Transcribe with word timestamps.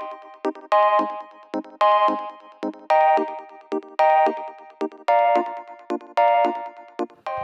Thank 0.00 1.10
you. 1.10 1.17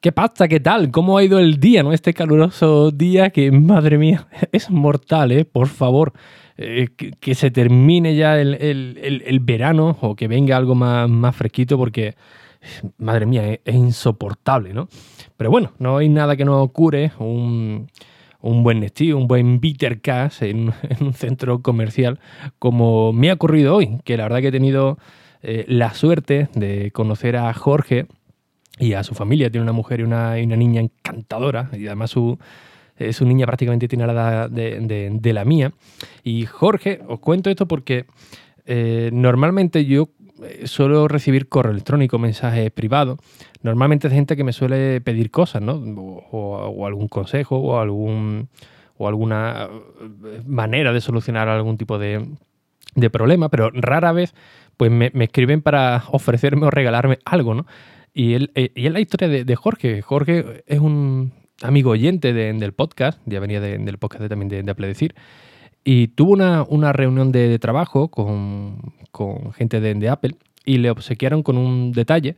¿Qué 0.00 0.12
pasa? 0.12 0.46
¿Qué 0.46 0.60
tal? 0.60 0.92
¿Cómo 0.92 1.18
ha 1.18 1.24
ido 1.24 1.40
el 1.40 1.58
día, 1.58 1.82
no? 1.82 1.92
Este 1.92 2.14
caluroso 2.14 2.92
día 2.92 3.30
que, 3.30 3.50
madre 3.50 3.98
mía, 3.98 4.28
es 4.52 4.70
mortal, 4.70 5.32
¿eh? 5.32 5.44
Por 5.44 5.66
favor, 5.66 6.12
eh, 6.56 6.86
que, 7.18 7.34
se 7.34 7.50
termine 7.50 8.14
ya 8.14 8.40
el, 8.40 9.40
verano 9.42 9.98
o 10.00 10.14
que 10.14 10.28
venga 10.28 10.56
algo 10.56 10.76
más, 10.76 11.10
más 11.10 11.34
fresquito 11.34 11.76
porque, 11.76 12.14
madre 12.98 13.26
mía, 13.26 13.58
es, 13.64 13.74
insoportable, 13.74 14.72
¿no? 14.72 14.88
Pero 15.36 15.50
bueno, 15.50 15.72
no 15.80 15.96
hay 15.96 16.08
nada 16.08 16.36
que 16.36 16.44
nos 16.44 16.70
cure 16.70 17.10
un, 17.18 17.88
buen 18.40 18.78
Nestí, 18.78 19.12
un 19.12 19.26
buen 19.26 19.58
Bitter 19.58 20.00
Cash 20.00 20.42
en, 20.44 20.72
un 21.00 21.12
centro 21.12 21.60
comercial 21.60 22.20
como 22.60 23.12
me 23.12 23.30
ha 23.30 23.34
ocurrido 23.34 23.74
hoy, 23.74 23.98
que 24.04 24.16
la 24.16 24.22
verdad 24.22 24.42
que 24.42 24.48
he 24.48 24.52
tenido 24.52 24.96
eh, 25.42 25.64
la 25.66 25.92
suerte 25.92 26.48
de 26.54 26.92
conocer 26.92 27.36
a 27.36 27.52
Jorge 27.52 28.06
y 28.78 28.92
a 28.94 29.02
su 29.02 29.14
familia. 29.14 29.50
Tiene 29.50 29.64
una 29.64 29.72
mujer 29.72 30.00
y 30.00 30.02
una, 30.04 30.36
niña 30.36 30.80
encantadora 30.80 31.70
y 31.72 31.86
además 31.86 32.10
su, 32.10 32.38
eh, 32.96 33.12
su 33.12 33.26
niña 33.26 33.46
prácticamente 33.46 33.88
tiene 33.88 34.06
la 34.06 34.12
edad 34.12 34.50
de, 34.50 35.32
la 35.32 35.44
mía. 35.44 35.72
Y 36.22 36.46
Jorge, 36.46 37.00
os 37.06 37.20
cuento 37.20 37.50
esto 37.50 37.66
porque 37.66 38.06
eh, 38.66 39.10
normalmente 39.12 39.84
yo 39.84 40.08
eh, 40.42 40.66
suelo 40.66 41.08
recibir 41.08 41.48
correo 41.48 41.72
electrónico, 41.72 42.18
mensajes 42.18 42.70
privados, 42.70 43.18
normalmente 43.62 44.08
de 44.08 44.14
gente 44.14 44.36
que 44.36 44.44
me 44.44 44.52
suele 44.52 45.00
pedir 45.00 45.30
cosas, 45.30 45.62
¿no? 45.62 45.74
O, 45.74 46.86
algún 46.86 47.08
consejo 47.08 47.56
o 47.56 47.80
algún 47.80 48.48
o 49.00 49.06
alguna 49.06 49.68
manera 50.44 50.92
de 50.92 51.00
solucionar 51.00 51.48
algún 51.48 51.76
tipo 51.78 52.00
de, 52.00 52.26
problema, 53.12 53.48
pero 53.48 53.70
rara 53.72 54.10
vez 54.10 54.34
pues 54.76 54.90
me, 54.90 55.12
me 55.14 55.24
escriben 55.24 55.62
para 55.62 56.02
ofrecerme 56.10 56.66
o 56.66 56.70
regalarme 56.70 57.20
algo, 57.24 57.54
¿no? 57.54 57.66
Y, 58.18 58.34
él, 58.34 58.50
eh, 58.56 58.72
y 58.74 58.88
es 58.88 58.92
la 58.92 58.98
historia 58.98 59.28
de, 59.28 59.54
Jorge. 59.54 60.02
Jorge 60.02 60.64
es 60.66 60.80
un 60.80 61.30
amigo 61.62 61.92
oyente 61.92 62.32
del 62.32 62.72
podcast, 62.72 63.20
ya 63.26 63.38
venía 63.38 63.60
del 63.60 63.96
podcast 63.98 64.26
también 64.28 64.48
de, 64.48 64.68
Apple 64.68 64.88
Decir, 64.88 65.14
y 65.84 66.08
tuvo 66.08 66.32
una, 66.32 66.92
reunión 66.92 67.30
de, 67.30 67.60
trabajo 67.60 68.08
con, 68.08 68.92
gente 69.54 69.80
de, 69.80 70.08
Apple 70.08 70.34
y 70.64 70.78
le 70.78 70.90
obsequiaron 70.90 71.44
con 71.44 71.58
un 71.58 71.92
detalle 71.92 72.34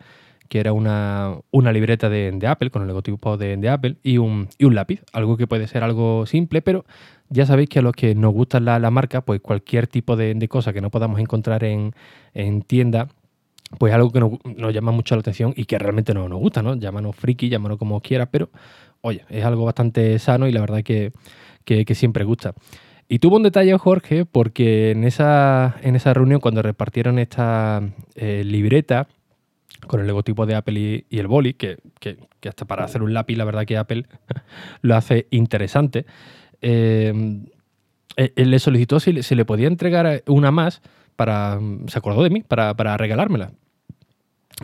que 0.51 0.61
era 0.61 0.75
una, 0.75 1.41
libreta 1.73 2.11
de, 2.11 2.39
Apple, 2.47 2.69
con 2.69 2.83
el 2.83 2.89
logotipo 2.89 3.39
de, 3.39 3.67
Apple, 3.71 3.97
y 4.03 4.19
un, 4.19 4.51
un, 4.61 4.75
lápiz. 4.75 5.03
Algo 5.15 5.39
que 5.39 5.47
puede 5.47 5.67
ser 5.67 5.83
algo 5.83 6.27
simple, 6.27 6.61
pero 6.61 6.85
ya 7.31 7.47
sabéis 7.47 7.71
que 7.71 7.79
a 7.79 7.83
los 7.83 7.95
que 7.95 8.15
nos 8.15 8.35
gusta 8.35 8.61
la, 8.61 8.91
marca, 8.91 9.23
pues 9.23 9.41
cualquier 9.41 9.87
tipo 9.87 10.17
de, 10.17 10.47
cosa 10.47 10.75
que 10.75 10.83
no 10.83 10.91
podamos 10.91 11.21
encontrar 11.21 11.65
en, 11.65 11.95
en 12.35 12.61
tienda, 12.61 13.09
pues 13.79 13.95
algo 13.95 14.11
que 14.11 14.21
nos, 14.21 14.75
llama 14.75 14.93
mucho 14.93 15.15
la 15.15 15.21
atención 15.21 15.53
y 15.57 15.65
que 15.65 15.79
realmente 15.79 16.13
no, 16.13 16.29
nos 16.29 16.41
gusta, 16.41 16.63
¿no? 16.63 16.75
Llámanos 16.75 17.17
friki, 17.17 17.49
llámanos 17.49 17.79
como 17.79 18.01
quieras, 18.01 18.29
pero 18.31 18.51
oye, 19.01 19.25
es 19.29 19.45
algo 19.45 19.65
bastante 19.65 20.19
sano 20.19 20.49
y 20.49 20.53
la 20.53 20.61
verdad 20.61 20.83
que, 20.83 21.13
que, 21.65 21.95
siempre 21.95 22.25
gusta. 22.25 22.55
Y 23.09 23.19
tuvo 23.19 23.37
un 23.37 23.43
detalle 23.43 23.77
Jorge 23.79 24.25
porque 24.25 24.91
en 24.91 25.05
esa, 25.05 25.77
en 25.83 25.97
esa 25.97 26.13
reunión 26.15 26.41
cuando 26.41 26.63
repartieron 26.63 27.19
esta 27.19 27.83
eh, 28.15 28.43
libreta 28.45 29.09
con 29.87 30.01
el 30.01 30.07
logotipo 30.07 30.47
de 30.47 30.55
Apple 30.57 31.07
y, 31.09 31.19
el 31.19 31.27
boli, 31.27 31.55
que, 31.55 31.79
que, 32.01 32.19
hasta 32.49 32.67
para 32.67 32.85
hacer 32.85 33.03
un 33.03 33.15
lápiz 33.15 33.37
la 33.37 33.45
verdad 33.45 33.65
que 33.65 33.77
Apple 33.77 34.05
lo 34.83 34.97
hace 34.97 35.27
interesante, 35.31 36.07
eh, 36.61 37.41
eh, 38.17 38.33
él 38.37 38.51
le 38.51 38.59
solicitó 38.59 39.01
si, 39.01 39.23
si 39.23 39.35
le 39.35 39.45
podía 39.45 39.69
entregar 39.69 40.23
una 40.27 40.51
más 40.51 40.83
para, 41.21 41.61
se 41.87 41.99
acordó 41.99 42.23
de 42.23 42.31
mí 42.31 42.41
para, 42.41 42.73
para 42.73 42.97
regalármela. 42.97 43.53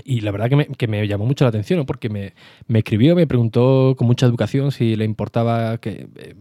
Y 0.04 0.22
la 0.22 0.30
verdad 0.30 0.48
que 0.48 0.56
me, 0.56 0.64
que 0.64 0.88
me, 0.88 1.06
llamó 1.06 1.26
mucho 1.26 1.44
la 1.44 1.50
atención, 1.50 1.84
porque 1.84 2.08
me, 2.08 2.32
me, 2.66 2.78
escribió, 2.78 3.14
me 3.14 3.26
preguntó 3.26 3.94
con 3.98 4.06
mucha 4.06 4.24
educación 4.24 4.72
si 4.72 4.96
le 4.96 5.04
importaba 5.04 5.76
que, 5.76 6.08
eh, 6.16 6.34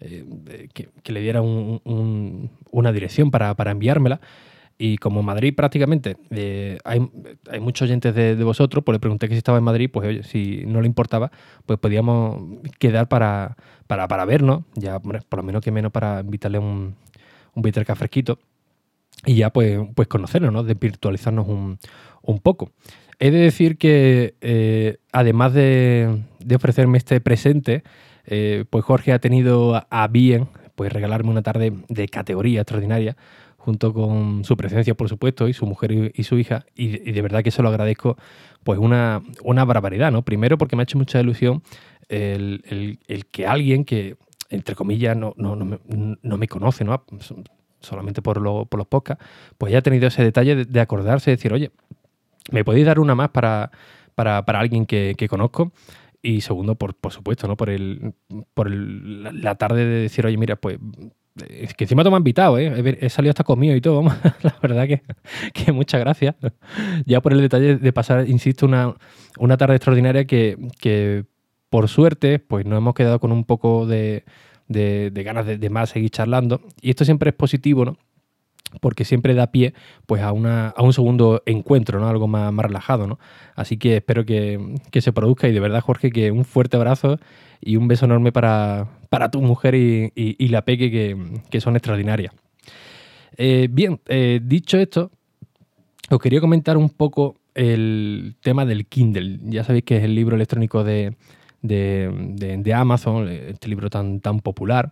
eh, 0.00 0.68
que, 0.74 1.12
le 1.12 1.20
diera 1.20 1.42
un, 1.42 2.50
una 2.72 2.90
dirección 2.90 3.30
para, 3.30 3.54
para, 3.54 3.70
enviármela. 3.70 4.20
Y 4.78 4.96
como 4.96 5.22
Madrid 5.22 5.54
prácticamente 5.54 6.16
eh, 6.30 6.78
hay, 6.82 7.08
hay, 7.48 7.60
muchos 7.60 7.86
oyentes 7.86 8.12
de, 8.16 8.34
de, 8.34 8.42
vosotros, 8.42 8.82
pues 8.82 8.96
le 8.96 8.98
pregunté 8.98 9.28
que 9.28 9.34
si 9.36 9.38
estaba 9.38 9.58
en 9.58 9.64
Madrid, 9.64 9.90
pues 9.92 10.08
oye, 10.08 10.22
si 10.24 10.64
no 10.66 10.80
le 10.80 10.88
importaba, 10.88 11.30
pues 11.66 11.78
podíamos 11.78 12.58
quedar 12.80 13.06
para, 13.06 13.56
para, 13.86 14.08
para 14.08 14.24
vernos, 14.24 14.64
ya 14.74 14.98
por 14.98 15.36
lo 15.36 15.42
menos 15.44 15.62
que 15.62 15.70
menos 15.70 15.92
para 15.92 16.18
invitarle 16.18 16.58
un, 16.58 16.96
un 17.54 17.62
bitter 17.62 17.84
fresquito 17.94 18.40
y 19.24 19.36
ya 19.36 19.50
pues, 19.50 19.80
pues 19.94 20.08
conocernos, 20.08 20.52
¿no? 20.52 20.62
desvirtualizarnos 20.62 21.48
un, 21.48 21.78
un 22.22 22.38
poco. 22.40 22.72
He 23.18 23.30
de 23.30 23.38
decir 23.38 23.78
que 23.78 24.34
eh, 24.40 24.96
además 25.12 25.54
de, 25.54 26.22
ofrecerme 26.54 26.98
este 26.98 27.20
presente, 27.20 27.84
eh, 28.26 28.64
pues 28.68 28.84
Jorge 28.84 29.12
ha 29.12 29.20
tenido 29.20 29.86
a, 29.88 30.08
bien 30.08 30.48
pues 30.74 30.92
regalarme 30.92 31.30
una 31.30 31.42
tarde 31.42 31.72
de 31.88 32.08
categoría 32.08 32.62
extraordinaria, 32.62 33.16
junto 33.58 33.92
con 33.92 34.42
su 34.44 34.56
presencia, 34.56 34.94
por 34.94 35.08
supuesto, 35.08 35.46
y 35.46 35.52
su 35.52 35.66
mujer 35.66 36.12
y, 36.12 36.22
su 36.24 36.36
hija, 36.36 36.66
y, 36.74 37.12
de 37.12 37.22
verdad 37.22 37.44
que 37.44 37.52
se 37.52 37.62
lo 37.62 37.68
agradezco 37.68 38.16
pues 38.64 38.80
una, 38.80 39.22
una 39.44 39.64
barbaridad, 39.64 40.10
¿no? 40.10 40.22
Primero 40.22 40.58
porque 40.58 40.74
me 40.74 40.82
ha 40.82 40.84
hecho 40.84 40.98
mucha 40.98 41.20
ilusión 41.20 41.62
el, 42.08 42.98
que 43.30 43.46
alguien 43.46 43.84
que, 43.84 44.16
entre 44.50 44.74
comillas, 44.74 45.16
no, 45.16 45.32
no, 45.36 45.54
no, 45.54 45.64
me, 45.64 45.78
no 46.22 46.36
me 46.38 46.48
conoce, 46.48 46.82
¿no? 46.82 47.04
Solamente 47.82 48.22
por, 48.22 48.42
por 48.68 48.78
los 48.78 48.86
podcasts, 48.86 49.24
pues 49.58 49.72
ya 49.72 49.78
ha 49.78 49.82
tenido 49.82 50.08
ese 50.08 50.22
detalle 50.22 50.64
de, 50.64 50.80
acordarse, 50.80 51.30
de 51.30 51.36
decir, 51.36 51.52
oye, 51.52 51.70
¿me 52.50 52.64
podéis 52.64 52.86
dar 52.86 52.98
una 52.98 53.14
más 53.14 53.30
para, 53.30 53.70
para, 54.14 54.38
alguien 54.58 54.86
que, 54.86 55.26
conozco? 55.28 55.72
Y 56.22 56.40
segundo, 56.40 56.76
por, 56.76 56.94
por 56.94 57.12
supuesto, 57.12 57.48
¿no? 57.48 57.56
Por 57.56 57.70
el, 57.70 58.14
por 58.54 58.70
la 58.70 59.54
tarde 59.56 59.84
de 59.84 60.02
decir, 60.02 60.24
oye, 60.24 60.36
mira, 60.36 60.56
pues 60.56 60.78
es 61.48 61.74
que 61.74 61.84
encima 61.84 62.04
te 62.04 62.10
me 62.10 62.16
han 62.16 62.20
invitado, 62.20 62.58
¿eh? 62.58 62.98
He, 63.00 63.08
salido 63.08 63.30
hasta 63.30 63.44
conmigo 63.44 63.74
y 63.74 63.80
todo, 63.80 64.02
la 64.42 64.56
verdad 64.62 64.86
que, 64.86 65.02
que, 65.52 65.72
muchas 65.72 66.00
gracias. 66.00 66.36
Ya 67.06 67.20
por 67.20 67.32
el 67.32 67.40
detalle 67.40 67.76
de 67.76 67.92
pasar, 67.92 68.28
insisto, 68.28 68.66
una, 68.66 68.94
una 69.38 69.56
tarde 69.56 69.76
extraordinaria 69.76 70.26
que, 70.26 70.56
que, 70.80 71.24
por 71.70 71.88
suerte, 71.88 72.38
pues 72.38 72.66
nos 72.66 72.76
hemos 72.76 72.94
quedado 72.94 73.18
con 73.18 73.32
un 73.32 73.44
poco 73.44 73.86
de, 73.86 74.24
de, 74.68 75.10
ganas 75.24 75.46
de, 75.46 75.70
más 75.70 75.90
seguir 75.90 76.10
charlando. 76.10 76.60
Y 76.80 76.90
esto 76.90 77.04
siempre 77.04 77.30
es 77.30 77.36
positivo, 77.36 77.84
¿no? 77.84 77.96
Porque 78.80 79.04
siempre 79.04 79.34
da 79.34 79.48
pie 79.48 79.74
pues, 80.06 80.22
a, 80.22 80.32
una, 80.32 80.68
a 80.68 80.82
un 80.82 80.92
segundo 80.92 81.42
encuentro, 81.46 82.00
¿no? 82.00 82.08
Algo 82.08 82.26
más, 82.26 82.52
más 82.52 82.66
relajado, 82.66 83.06
¿no? 83.06 83.18
Así 83.54 83.76
que 83.76 83.96
espero 83.96 84.24
que, 84.24 84.58
se 84.92 85.12
produzca 85.12 85.48
y 85.48 85.52
de 85.52 85.60
verdad, 85.60 85.80
Jorge, 85.80 86.10
que 86.10 86.30
un 86.30 86.44
fuerte 86.44 86.76
abrazo 86.76 87.18
y 87.60 87.76
un 87.76 87.86
beso 87.86 88.06
enorme 88.06 88.32
para, 88.32 88.88
para 89.10 89.30
tu 89.30 89.42
mujer 89.42 89.74
y, 89.74 90.48
la 90.48 90.64
Peque, 90.64 90.90
que, 91.50 91.60
son 91.60 91.76
extraordinarias. 91.76 92.34
Eh, 93.36 93.68
bien, 93.70 94.00
eh, 94.06 94.40
dicho 94.42 94.78
esto, 94.78 95.10
os 96.10 96.18
quería 96.18 96.40
comentar 96.40 96.76
un 96.76 96.90
poco 96.90 97.36
el 97.54 98.36
tema 98.40 98.64
del 98.64 98.86
Kindle. 98.86 99.38
Ya 99.44 99.64
sabéis 99.64 99.84
que 99.84 99.98
es 99.98 100.04
el 100.04 100.14
libro 100.14 100.36
electrónico 100.36 100.84
de, 100.84 101.14
de, 101.62 102.72
Amazon, 102.74 103.28
este 103.28 103.68
libro 103.68 103.88
tan, 103.88 104.20
tan 104.20 104.40
popular, 104.40 104.90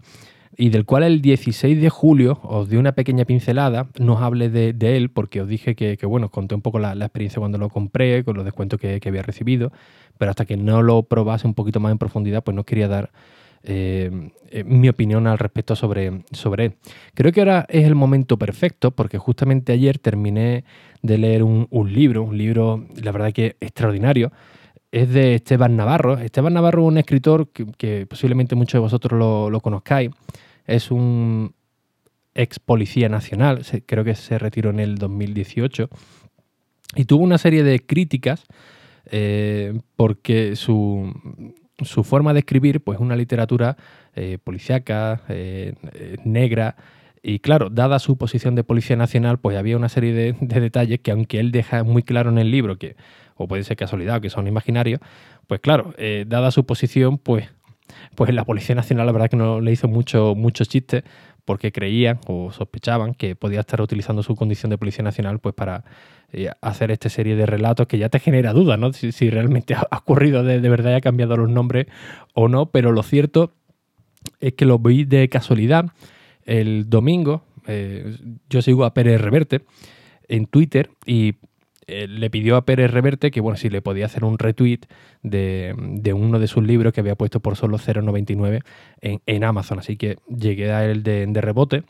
y 0.56 0.70
del 0.70 0.84
cual 0.84 1.04
el 1.04 1.22
16 1.22 1.80
de 1.80 1.88
julio 1.88 2.40
os 2.42 2.68
di 2.68 2.76
una 2.76 2.92
pequeña 2.92 3.24
pincelada, 3.24 3.88
no 3.98 4.14
os 4.14 4.22
hablé 4.22 4.50
de, 4.50 4.96
él 4.96 5.10
porque 5.10 5.40
os 5.40 5.48
dije 5.48 5.74
que, 5.74 5.96
bueno, 6.06 6.26
os 6.26 6.32
conté 6.32 6.54
un 6.54 6.62
poco 6.62 6.78
la, 6.78 6.92
experiencia 6.92 7.38
cuando 7.38 7.58
lo 7.58 7.68
compré, 7.68 8.24
con 8.24 8.36
los 8.36 8.44
descuentos 8.44 8.80
que, 8.80 9.00
había 9.06 9.22
recibido, 9.22 9.72
pero 10.18 10.30
hasta 10.30 10.44
que 10.44 10.56
no 10.56 10.82
lo 10.82 11.04
probase 11.04 11.46
un 11.46 11.54
poquito 11.54 11.80
más 11.80 11.92
en 11.92 11.98
profundidad, 11.98 12.42
pues 12.42 12.54
no 12.54 12.64
quería 12.64 12.88
dar 12.88 13.10
eh, 13.62 14.30
eh, 14.50 14.64
mi 14.64 14.88
opinión 14.88 15.26
al 15.26 15.38
respecto 15.38 15.76
sobre, 15.76 16.22
sobre 16.32 16.66
él. 16.66 16.74
Creo 17.14 17.32
que 17.32 17.40
ahora 17.40 17.66
es 17.68 17.86
el 17.86 17.94
momento 17.94 18.38
perfecto 18.38 18.90
porque 18.90 19.18
justamente 19.18 19.72
ayer 19.72 19.98
terminé 19.98 20.64
de 21.02 21.18
leer 21.18 21.42
un, 21.42 21.68
un 21.70 21.92
libro, 21.92 22.22
un 22.22 22.36
libro, 22.36 22.86
la 23.02 23.12
verdad 23.12 23.32
que 23.32 23.56
extraordinario, 23.60 24.32
es 24.92 25.12
de 25.12 25.34
Esteban 25.36 25.76
Navarro. 25.76 26.18
Esteban 26.18 26.54
Navarro 26.54 26.82
es 26.82 26.88
un 26.88 26.98
escritor 26.98 27.48
que, 27.50 28.06
posiblemente 28.06 28.54
muchos 28.54 28.74
de 28.74 28.80
vosotros 28.80 29.18
lo, 29.18 29.60
conozcáis. 29.60 30.10
Es 30.66 30.90
un, 30.90 31.54
ex 32.34 32.58
policía 32.58 33.08
nacional, 33.08 33.62
creo 33.86 34.04
que 34.04 34.14
se 34.14 34.38
retiró 34.38 34.70
en 34.70 34.80
el 34.80 34.96
2018, 34.96 35.88
y 36.96 37.04
tuvo 37.04 37.24
una 37.24 37.38
serie 37.38 37.62
de 37.62 37.80
críticas 37.80 38.44
eh, 39.06 39.78
porque 39.96 40.56
su, 40.56 41.12
su, 41.82 42.04
forma 42.04 42.32
de 42.32 42.40
escribir, 42.40 42.80
pues 42.80 42.98
una 43.00 43.16
literatura 43.16 43.76
eh, 44.14 44.38
policíaca, 44.42 45.22
eh, 45.28 45.74
negra, 46.24 46.76
y 47.22 47.40
claro, 47.40 47.68
dada 47.70 47.98
su 47.98 48.16
posición 48.16 48.54
de 48.54 48.64
Policía 48.64 48.96
Nacional, 48.96 49.38
pues 49.38 49.56
había 49.56 49.76
una 49.76 49.88
serie 49.88 50.12
de, 50.12 50.32
detalles 50.60 51.00
que 51.00 51.10
aunque 51.10 51.38
él 51.38 51.52
deja 51.52 51.84
muy 51.84 52.02
claro 52.02 52.30
en 52.30 52.38
el 52.38 52.50
libro, 52.50 52.78
que, 52.78 52.96
o 53.36 53.46
puede 53.46 53.64
ser 53.64 53.76
casualidad 53.76 54.16
o 54.16 54.20
que 54.20 54.30
son 54.30 54.46
imaginarios, 54.46 55.00
pues 55.46 55.60
claro, 55.60 55.94
eh, 55.98 56.24
dada 56.26 56.50
su 56.50 56.64
posición, 56.64 57.18
pues, 57.18 57.48
pues 58.14 58.32
la 58.32 58.44
Policía 58.44 58.74
Nacional 58.74 59.06
la 59.06 59.12
verdad 59.12 59.28
que 59.28 59.36
no 59.36 59.60
le 59.60 59.72
hizo 59.72 59.88
mucho, 59.88 60.34
muchos 60.34 60.68
chistes 60.68 61.02
porque 61.44 61.72
creían 61.72 62.20
o 62.26 62.52
sospechaban 62.52 63.14
que 63.14 63.34
podía 63.34 63.60
estar 63.60 63.80
utilizando 63.80 64.22
su 64.22 64.36
condición 64.36 64.70
de 64.70 64.78
Policía 64.78 65.02
Nacional 65.02 65.40
pues 65.40 65.54
para 65.54 65.84
eh, 66.32 66.50
hacer 66.60 66.90
esta 66.92 67.08
serie 67.08 67.34
de 67.34 67.44
relatos 67.44 67.86
que 67.88 67.98
ya 67.98 68.08
te 68.08 68.20
genera 68.20 68.52
dudas, 68.52 68.78
¿no? 68.78 68.92
Si, 68.92 69.30
realmente 69.30 69.74
ha 69.90 69.96
ocurrido 69.96 70.44
de, 70.44 70.60
de 70.60 70.68
verdad 70.68 70.92
y 70.92 70.94
ha 70.94 71.00
cambiado 71.00 71.36
los 71.36 71.50
nombres 71.50 71.86
o 72.34 72.48
no, 72.48 72.66
pero 72.66 72.92
lo 72.92 73.02
cierto 73.02 73.52
es 74.38 74.52
que 74.52 74.64
lo 74.64 74.78
vi 74.78 75.04
de 75.04 75.28
casualidad 75.28 75.86
el 76.50 76.90
domingo, 76.90 77.42
eh, 77.68 78.18
yo 78.48 78.60
sigo 78.60 78.84
a 78.84 78.92
Pérez 78.92 79.20
Reverte 79.20 79.62
en 80.26 80.46
Twitter 80.46 80.90
y 81.06 81.36
eh, 81.86 82.08
le 82.08 82.28
pidió 82.28 82.56
a 82.56 82.64
Pérez 82.64 82.90
Reverte 82.90 83.30
que, 83.30 83.40
bueno, 83.40 83.56
si 83.56 83.70
le 83.70 83.82
podía 83.82 84.06
hacer 84.06 84.24
un 84.24 84.36
retweet 84.36 84.80
de, 85.22 86.12
uno 86.12 86.40
de 86.40 86.48
sus 86.48 86.64
libros 86.64 86.92
que 86.92 87.00
había 87.00 87.14
puesto 87.14 87.38
por 87.38 87.54
solo 87.56 87.78
0,99 87.78 88.62
en, 89.00 89.20
en, 89.26 89.44
Amazon. 89.44 89.78
Así 89.78 89.96
que 89.96 90.18
llegué 90.28 90.72
a 90.72 90.84
él 90.84 91.04
de, 91.04 91.40
rebote. 91.40 91.84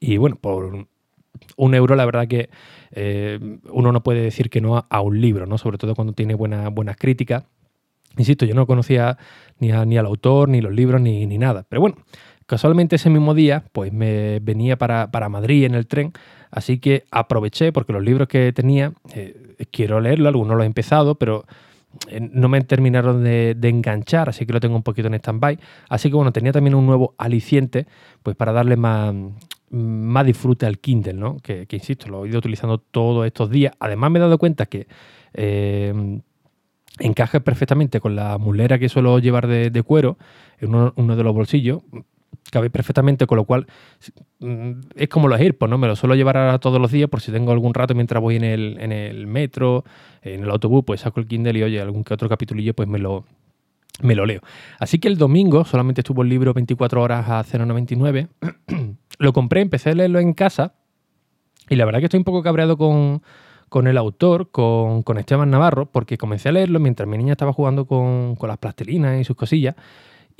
Y 0.00 0.16
bueno, 0.16 0.36
por 0.36 0.86
un 1.56 1.74
euro, 1.74 1.94
la 1.94 2.06
verdad 2.06 2.26
que 2.26 2.48
eh, 2.92 3.38
uno 3.70 3.92
no 3.92 4.02
puede 4.02 4.22
decir 4.22 4.48
que 4.48 4.62
no 4.62 4.86
a, 4.88 5.00
un 5.02 5.20
libro, 5.20 5.44
¿no? 5.44 5.58
Sobre 5.58 5.76
todo 5.76 5.94
cuando 5.94 6.14
tiene 6.14 6.34
buenas 6.34 6.96
críticas. 6.96 7.44
Insisto, 8.16 8.46
yo 8.46 8.54
no 8.54 8.66
conocía 8.66 9.18
ni, 9.58 9.72
ni 9.72 9.98
al 9.98 10.06
autor, 10.06 10.48
ni 10.48 10.62
los 10.62 10.72
libros, 10.72 11.02
ni, 11.02 11.26
ni 11.26 11.36
nada. 11.36 11.66
Pero 11.68 11.82
bueno, 11.82 11.96
Casualmente 12.48 12.96
ese 12.96 13.10
mismo 13.10 13.34
día, 13.34 13.64
pues 13.72 13.92
me 13.92 14.40
venía 14.40 14.78
para, 14.78 15.28
Madrid 15.28 15.64
en 15.64 15.74
el 15.74 15.86
tren, 15.86 16.14
así 16.50 16.78
que 16.78 17.04
aproveché 17.10 17.72
porque 17.72 17.92
los 17.92 18.02
libros 18.02 18.26
que 18.26 18.54
tenía, 18.54 18.94
eh, 19.14 19.54
quiero 19.70 20.00
leerlos, 20.00 20.28
algunos 20.28 20.56
los 20.56 20.62
he 20.62 20.66
empezado, 20.66 21.16
pero 21.16 21.44
eh, 22.08 22.26
no 22.32 22.48
me 22.48 22.62
terminaron 22.62 23.22
de, 23.22 23.54
enganchar, 23.64 24.30
así 24.30 24.46
que 24.46 24.54
lo 24.54 24.60
tengo 24.60 24.76
un 24.76 24.82
poquito 24.82 25.08
en 25.08 25.14
stand-by. 25.16 25.58
Así 25.90 26.08
que 26.08 26.16
bueno, 26.16 26.32
tenía 26.32 26.50
también 26.52 26.74
un 26.74 26.86
nuevo 26.86 27.14
aliciente, 27.18 27.86
pues 28.22 28.34
para 28.34 28.52
darle 28.52 28.78
más, 28.78 29.14
más 29.68 30.24
disfrute 30.24 30.64
al 30.64 30.78
Kindle, 30.78 31.12
¿no? 31.12 31.36
Que, 31.42 31.66
insisto, 31.70 32.08
lo 32.08 32.24
he 32.24 32.30
ido 32.30 32.38
utilizando 32.38 32.78
todos 32.78 33.26
estos 33.26 33.50
días. 33.50 33.74
Además 33.78 34.10
me 34.10 34.20
he 34.20 34.22
dado 34.22 34.38
cuenta 34.38 34.64
que 34.64 34.88
eh, 35.34 35.92
encaja 36.98 37.40
perfectamente 37.40 38.00
con 38.00 38.16
la 38.16 38.38
mulera 38.38 38.78
que 38.78 38.88
suelo 38.88 39.18
llevar 39.18 39.46
de, 39.46 39.82
cuero 39.82 40.16
en 40.60 40.74
uno, 40.74 41.14
de 41.14 41.22
los 41.22 41.34
bolsillos 41.34 41.82
cabe 42.50 42.70
perfectamente, 42.70 43.26
con 43.26 43.36
lo 43.36 43.44
cual 43.44 43.66
mm, 44.40 44.72
es 44.94 45.08
como 45.08 45.28
los 45.28 45.40
AirPods, 45.40 45.70
¿no? 45.70 45.78
Me 45.78 45.86
lo 45.86 45.96
suelo 45.96 46.14
llevar 46.14 46.58
todos 46.60 46.80
los 46.80 46.90
días 46.90 47.08
por 47.08 47.20
si 47.20 47.32
tengo 47.32 47.52
algún 47.52 47.74
rato 47.74 47.94
mientras 47.94 48.22
voy 48.22 48.36
en 48.36 48.44
el, 48.44 48.76
en 48.80 48.92
el 48.92 49.26
metro, 49.26 49.84
en 50.22 50.44
el 50.44 50.50
autobús, 50.50 50.84
pues 50.86 51.00
saco 51.00 51.20
el 51.20 51.26
Kindle 51.26 51.58
y 51.58 51.62
oye, 51.62 51.80
algún 51.80 52.04
que 52.04 52.14
otro 52.14 52.28
capitulillo, 52.28 52.74
pues 52.74 52.88
me 52.88 52.98
lo, 52.98 53.24
me 54.02 54.14
lo 54.14 54.26
leo. 54.26 54.40
Así 54.78 54.98
que 54.98 55.08
el 55.08 55.18
domingo 55.18 55.64
solamente 55.64 56.00
estuvo 56.00 56.22
el 56.22 56.28
libro 56.28 56.54
24 56.54 57.02
horas 57.02 57.28
a 57.28 57.44
0,99. 57.44 58.28
lo 59.18 59.32
compré, 59.32 59.60
empecé 59.60 59.90
a 59.90 59.94
leerlo 59.94 60.20
en 60.20 60.32
casa 60.32 60.74
y 61.68 61.76
la 61.76 61.84
verdad 61.84 62.00
que 62.00 62.06
estoy 62.06 62.18
un 62.18 62.24
poco 62.24 62.42
cabreado 62.42 62.76
con, 62.76 63.86
el 63.86 63.98
autor, 63.98 64.50
con, 64.50 65.02
con, 65.02 65.18
Esteban 65.18 65.50
Navarro, 65.50 65.86
porque 65.86 66.16
comencé 66.16 66.48
a 66.48 66.52
leerlo 66.52 66.80
mientras 66.80 67.08
mi 67.08 67.18
niña 67.18 67.32
estaba 67.32 67.52
jugando 67.52 67.86
con, 67.86 68.36
con 68.36 68.48
las 68.48 68.58
plastilinas 68.58 69.20
y 69.20 69.24
sus 69.24 69.36
cosillas. 69.36 69.74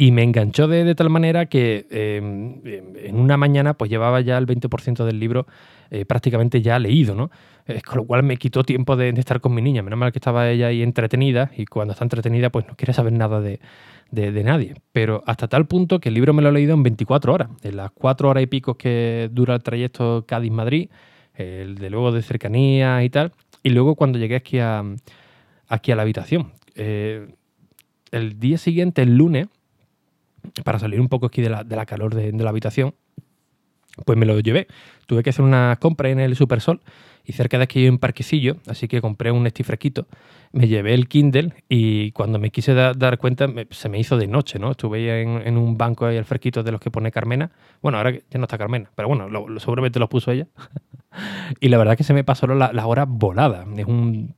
Y 0.00 0.12
me 0.12 0.23
enganchó 0.23 0.69
de, 0.69 0.95
tal 0.95 1.11
manera 1.11 1.47
que 1.47 1.85
em, 1.91 2.61
en 2.65 3.17
una 3.17 3.37
mañana 3.37 3.75
pues 3.75 3.91
llevaba 3.91 4.21
ya 4.21 4.39
el 4.39 4.47
20% 4.47 5.05
del 5.05 5.19
libro 5.19 5.49
eh, 5.91 6.05
prácticamente 6.05 6.62
ya 6.62 6.79
leído, 6.79 7.17
¿no? 7.17 7.33
con 7.85 7.99
lo 7.99 8.05
cual 8.05 8.23
me 8.23 8.37
quitó 8.37 8.62
tiempo 8.62 8.97
de, 8.97 9.11
estar 9.11 9.41
con 9.41 9.55
mi 9.55 9.61
niña. 9.61 9.83
Menos 9.83 9.99
mal 9.99 10.12
que 10.12 10.19
estaba 10.19 10.49
ella 10.49 10.69
ahí 10.69 10.83
entretenida 10.83 11.50
y 11.56 11.67
cuando 11.67 11.93
está 11.93 12.05
entretenida 12.05 12.50
pues 12.50 12.67
no 12.69 12.77
quiere 12.77 12.93
saber 12.93 13.12
nada 13.12 13.41
de, 13.41 13.59
nadie. 14.45 14.75
Pero 14.93 15.25
hasta 15.27 15.49
tal 15.49 15.67
punto 15.67 15.99
que 15.99 16.11
el 16.11 16.15
libro 16.15 16.33
me 16.33 16.43
lo 16.43 16.51
he 16.51 16.53
leído 16.53 16.75
en 16.75 16.85
24 16.85 17.35
horas. 17.35 17.49
En 17.65 17.77
las 17.77 17.91
4 17.91 18.29
horas 18.29 18.44
y 18.44 18.47
pico 18.47 18.77
que 18.77 19.29
dura 19.33 19.56
el 19.56 19.65
trayecto 19.65 20.25
Cádiz-Madrid, 20.27 20.91
el 21.35 21.75
de 21.75 21.91
luego 21.91 22.12
de 22.12 22.23
cercanía 22.23 23.03
y 23.03 23.11
tal. 23.11 23.33
Y 23.65 23.71
luego 23.71 23.97
cuando 23.97 24.19
llegué 24.19 24.37
aquí 24.37 24.61
a, 24.61 24.85
aquí 25.67 25.91
a 25.91 25.97
la 25.97 26.03
habitación. 26.03 26.53
Eh, 26.77 27.27
el 28.12 28.39
día 28.39 28.56
siguiente, 28.56 29.03
el 29.03 29.17
lunes, 29.17 29.49
para 30.64 30.79
salir 30.79 31.00
un 31.00 31.08
poco 31.08 31.26
aquí 31.26 31.43
de 31.43 31.50
la, 31.50 31.87
calor 31.87 32.14
de, 32.14 32.32
la 32.32 32.50
habitación, 32.50 32.94
pues 34.05 34.19
me 34.19 34.26
lo 34.26 34.38
llevé. 34.40 34.69
Tuve 35.06 35.23
que 35.23 35.31
hacer 35.31 35.44
una 35.44 35.76
compra 35.81 36.11
en 36.11 36.20
el 36.20 36.37
Supersol 36.37 36.81
y 37.25 37.32
cerca 37.32 37.58
de 37.58 37.64
aquí 37.64 37.81
hay 37.81 37.88
un 37.88 37.99
parquecillo, 37.99 38.56
así 38.67 38.88
que 38.88 39.00
compré 39.00 39.31
un 39.31 39.46
estifrequito, 39.46 40.06
me 40.52 40.67
llevé 40.67 40.94
el 40.94 41.08
Kindle 41.08 41.52
y 41.69 42.12
cuando 42.12 42.38
me 42.38 42.50
quise 42.50 42.73
dar 42.75 43.19
cuenta 43.19 43.49
se 43.70 43.88
me 43.88 43.99
hizo 43.99 44.17
de 44.17 44.26
noche, 44.26 44.58
¿no? 44.58 44.70
Estuve 44.70 45.23
en, 45.23 45.58
un 45.58 45.76
banco 45.76 46.06
ahí 46.06 46.17
al 46.17 46.25
fresquito 46.25 46.62
de 46.62 46.73
los 46.73 46.81
que 46.81 46.91
pone 46.91 47.11
Carmena. 47.11 47.50
Bueno, 47.82 47.99
ahora 47.99 48.12
ya 48.12 48.38
no 48.38 48.44
está 48.44 48.56
Carmena, 48.56 48.91
pero 48.94 49.08
bueno, 49.08 49.29
lo, 49.29 49.61
seguramente 49.61 49.99
lo 49.99 50.08
puso 50.08 50.31
ella. 50.31 50.46
y 51.61 51.69
la 51.69 51.76
verdad 51.79 51.96
que 51.96 52.05
se 52.05 52.14
me 52.14 52.25
pasó 52.25 52.46
la, 52.46 52.73
la 52.73 52.87
hora 52.87 53.05
volada. 53.05 53.67
Es 53.76 53.87
un, 53.87 54.34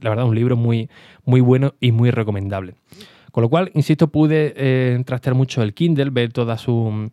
la 0.00 0.10
verdad, 0.10 0.26
un 0.26 0.34
libro 0.34 0.56
muy, 0.56 0.88
muy 1.24 1.40
bueno 1.40 1.74
y 1.80 1.92
muy 1.92 2.10
recomendable. 2.10 2.74
Con 3.36 3.42
lo 3.42 3.50
cual, 3.50 3.70
insisto, 3.74 4.08
pude 4.08 4.54
eh, 4.56 5.02
trastear 5.04 5.34
mucho 5.34 5.60
el 5.60 5.74
Kindle, 5.74 6.08
ver 6.08 6.32
todas 6.32 6.58
sus 6.62 7.12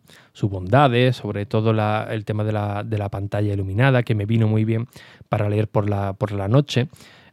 bondades, 0.50 1.16
sobre 1.16 1.44
todo 1.44 1.72
el 1.72 2.24
tema 2.24 2.44
de 2.44 2.52
la, 2.52 3.08
pantalla 3.10 3.52
iluminada, 3.52 4.02
que 4.02 4.14
me 4.14 4.24
vino 4.24 4.48
muy 4.48 4.64
bien 4.64 4.86
para 5.28 5.50
leer 5.50 5.68
por 5.68 5.86
la, 5.86 6.14
por 6.14 6.32
la 6.32 6.48
noche. 6.48 6.88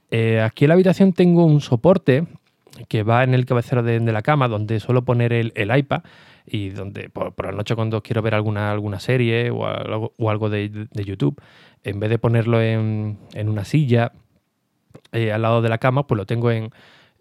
Eh, 0.10 0.42
aquí 0.42 0.66
en 0.66 0.68
la 0.68 0.74
habitación 0.74 1.14
tengo 1.14 1.46
un 1.46 1.62
soporte 1.62 2.28
que 2.90 3.04
va 3.04 3.24
en 3.24 3.34
el 3.34 3.46
cabecero 3.46 3.82
de, 3.82 4.02
la 4.02 4.22
cama, 4.22 4.50
donde 4.50 4.82
suelo 4.82 5.06
poner 5.06 5.32
el, 5.32 5.54
iPad 5.56 6.02
y 6.46 6.72
donde 6.72 7.08
por, 7.08 7.34
la 7.46 7.54
noche 7.54 7.76
cuando 7.76 8.04
quiero 8.04 8.22
ver 8.22 8.36
alguna, 8.36 9.00
serie 9.00 9.52
o 9.52 10.30
algo, 10.30 10.50
de, 10.50 10.90
YouTube, 10.94 11.42
en 11.86 12.02
vez 12.02 12.10
de 12.10 12.20
ponerlo 12.20 12.62
en, 12.62 13.18
una 13.46 13.64
silla 13.64 14.12
eh, 15.14 15.32
al 15.32 15.44
lado 15.44 15.62
de 15.62 15.70
la 15.70 15.78
cama, 15.78 16.08
pues 16.08 16.18
lo 16.18 16.26
tengo 16.26 16.52
en, 16.52 16.72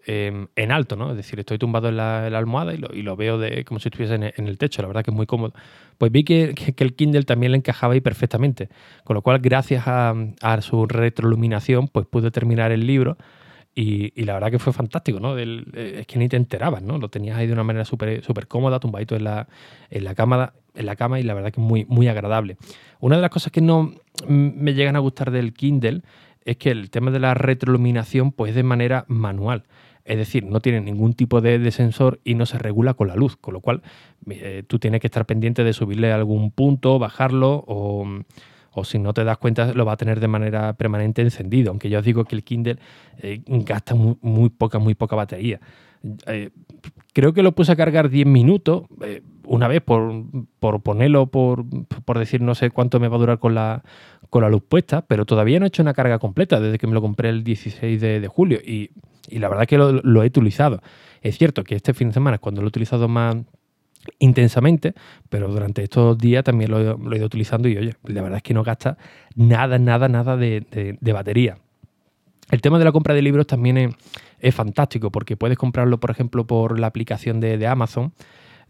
Em, 0.07 0.47
en 0.55 0.71
alto, 0.71 0.95
¿no? 0.95 1.11
Es 1.11 1.17
decir, 1.17 1.39
estoy 1.39 1.59
tumbado 1.59 1.89
en 1.89 1.97
la, 1.97 2.25
almohada 2.25 2.73
y 2.73 3.01
lo, 3.03 3.15
veo 3.15 3.37
de, 3.37 3.63
como 3.65 3.79
si 3.79 3.89
estuviese 3.89 4.15
en, 4.15 4.47
el 4.47 4.57
techo, 4.57 4.81
la 4.81 4.87
verdad 4.87 5.03
que 5.03 5.11
es 5.11 5.15
muy 5.15 5.27
cómodo. 5.27 5.53
Pues 5.99 6.11
vi 6.11 6.23
que, 6.23 6.55
el 6.77 6.95
Kindle 6.95 7.23
también 7.23 7.51
le 7.51 7.59
encajaba 7.59 7.93
ahí 7.93 8.01
perfectamente, 8.01 8.69
con 9.03 9.13
lo 9.13 9.21
cual 9.21 9.39
gracias 9.39 9.83
a, 9.85 10.15
su 10.61 10.87
retroiluminación 10.87 11.87
pues 11.87 12.07
pude 12.07 12.31
terminar 12.31 12.71
el 12.71 12.87
libro 12.87 13.17
y, 13.75 14.23
la 14.23 14.33
verdad 14.33 14.49
que 14.49 14.57
fue 14.57 14.73
fantástico, 14.73 15.19
¿no? 15.19 15.37
Eh, 15.37 15.99
es 15.99 16.07
que 16.07 16.17
ni 16.17 16.27
te 16.27 16.35
enterabas, 16.35 16.81
¿no? 16.81 16.97
Lo 16.97 17.09
tenías 17.09 17.37
ahí 17.37 17.45
de 17.45 17.53
una 17.53 17.63
manera 17.63 17.85
súper 17.85 18.23
super 18.23 18.47
cómoda, 18.47 18.79
tumbadito 18.79 19.15
en 19.15 19.25
la, 19.25 19.47
en, 19.91 20.03
la 20.03 20.15
cama, 20.15 20.53
en 20.73 20.85
la 20.87 20.95
cama 20.95 21.19
y 21.19 21.23
la 21.23 21.35
verdad 21.35 21.51
que 21.51 21.61
es 21.61 21.67
muy, 21.67 21.85
muy 21.85 22.07
agradable. 22.07 22.57
Una 22.99 23.17
de 23.17 23.21
las 23.21 23.31
cosas 23.31 23.51
que 23.51 23.61
no 23.61 23.93
me 24.27 24.73
llegan 24.73 24.95
a 24.95 24.99
gustar 24.99 25.29
del 25.29 25.53
Kindle 25.53 26.01
es 26.43 26.57
que 26.57 26.71
el 26.71 26.89
tema 26.89 27.11
de 27.11 27.19
la 27.19 27.35
retroiluminación 27.35 28.31
pues 28.31 28.49
es 28.49 28.55
de 28.55 28.63
manera 28.63 29.05
manual. 29.07 29.63
Es 30.05 30.17
decir, 30.17 30.45
no 30.45 30.59
tiene 30.59 30.81
ningún 30.81 31.13
tipo 31.13 31.41
de, 31.41 31.71
sensor 31.71 32.19
y 32.23 32.35
no 32.35 32.45
se 32.45 32.57
regula 32.57 32.93
con 32.93 33.07
la 33.07 33.15
luz, 33.15 33.37
con 33.37 33.53
lo 33.53 33.61
cual 33.61 33.81
eh, 34.29 34.63
tú 34.67 34.79
tienes 34.79 35.01
que 35.01 35.07
estar 35.07 35.25
pendiente 35.25 35.63
de 35.63 35.73
subirle 35.73 36.11
algún 36.11 36.51
punto, 36.51 36.99
bajarlo 36.99 37.63
o, 37.67 38.05
si 38.83 38.99
no 38.99 39.13
te 39.13 39.23
das 39.23 39.37
cuenta 39.37 39.73
lo 39.73 39.85
va 39.85 39.93
a 39.93 39.97
tener 39.97 40.19
de 40.19 40.27
manera 40.27 40.73
permanente 40.73 41.21
encendido. 41.21 41.69
Aunque 41.69 41.89
yo 41.89 41.99
os 41.99 42.05
digo 42.05 42.25
que 42.25 42.35
el 42.35 42.43
Kindle 42.43 42.77
eh, 43.19 43.41
gasta 43.45 43.95
muy, 43.95 44.49
poca, 44.49 44.79
muy 44.79 44.95
poca 44.95 45.15
batería. 45.15 45.59
Eh, 46.25 46.49
creo 47.13 47.33
que 47.33 47.43
lo 47.43 47.51
puse 47.51 47.71
a 47.71 47.75
cargar 47.75 48.09
10 48.09 48.25
minutos 48.25 48.85
una 49.45 49.67
vez 49.67 49.81
por, 49.81 50.81
ponerlo, 50.81 51.27
por, 51.27 51.65
decir 52.15 52.41
no 52.41 52.55
sé 52.55 52.69
cuánto 52.71 52.99
me 52.99 53.07
va 53.07 53.17
a 53.17 53.19
durar 53.19 53.39
con 53.39 53.53
la, 53.53 53.83
con 54.29 54.41
la 54.41 54.49
luz 54.49 54.63
puesta, 54.67 55.01
pero 55.01 55.25
todavía 55.25 55.59
no 55.59 55.65
he 55.65 55.67
hecho 55.67 55.81
una 55.83 55.93
carga 55.93 56.19
completa 56.19 56.59
desde 56.59 56.77
que 56.77 56.87
me 56.87 56.93
lo 56.93 57.01
compré 57.01 57.29
el 57.29 57.43
16 57.43 57.99
de, 57.99 58.19
de 58.19 58.27
julio 58.27 58.59
y 58.65 58.91
y 59.29 59.39
la 59.39 59.49
verdad 59.49 59.65
que 59.65 59.77
lo, 59.77 60.23
he 60.23 60.27
utilizado. 60.27 60.81
Es 61.21 61.37
cierto 61.37 61.63
que 61.63 61.75
este 61.75 61.93
fin 61.93 62.09
de 62.09 62.13
semana 62.13 62.35
es 62.35 62.41
cuando 62.41 62.61
lo 62.61 62.67
he 62.67 62.69
utilizado 62.69 63.07
más 63.07 63.37
intensamente, 64.19 64.93
pero 65.29 65.47
durante 65.47 65.83
estos 65.83 66.17
días 66.17 66.43
también 66.43 66.71
lo, 66.71 66.79
he 67.13 67.17
ido 67.17 67.25
utilizando 67.25 67.67
y 67.67 67.77
oye, 67.77 67.95
la 68.05 68.21
verdad 68.21 68.37
es 68.37 68.43
que 68.43 68.53
no 68.53 68.63
gasta 68.63 68.97
nada, 69.35 69.77
nada, 69.77 70.07
nada 70.07 70.37
de, 70.37 70.97
batería. 71.01 71.57
El 72.49 72.61
tema 72.61 72.79
de 72.79 72.85
la 72.85 72.91
compra 72.91 73.13
de 73.13 73.21
libros 73.21 73.47
también 73.47 73.95
es, 74.39 74.55
fantástico 74.55 75.11
porque 75.11 75.37
puedes 75.37 75.57
comprarlo, 75.57 75.99
por 75.99 76.11
ejemplo, 76.11 76.45
por 76.45 76.79
la 76.79 76.87
aplicación 76.87 77.39
de, 77.39 77.67
Amazon, 77.67 78.13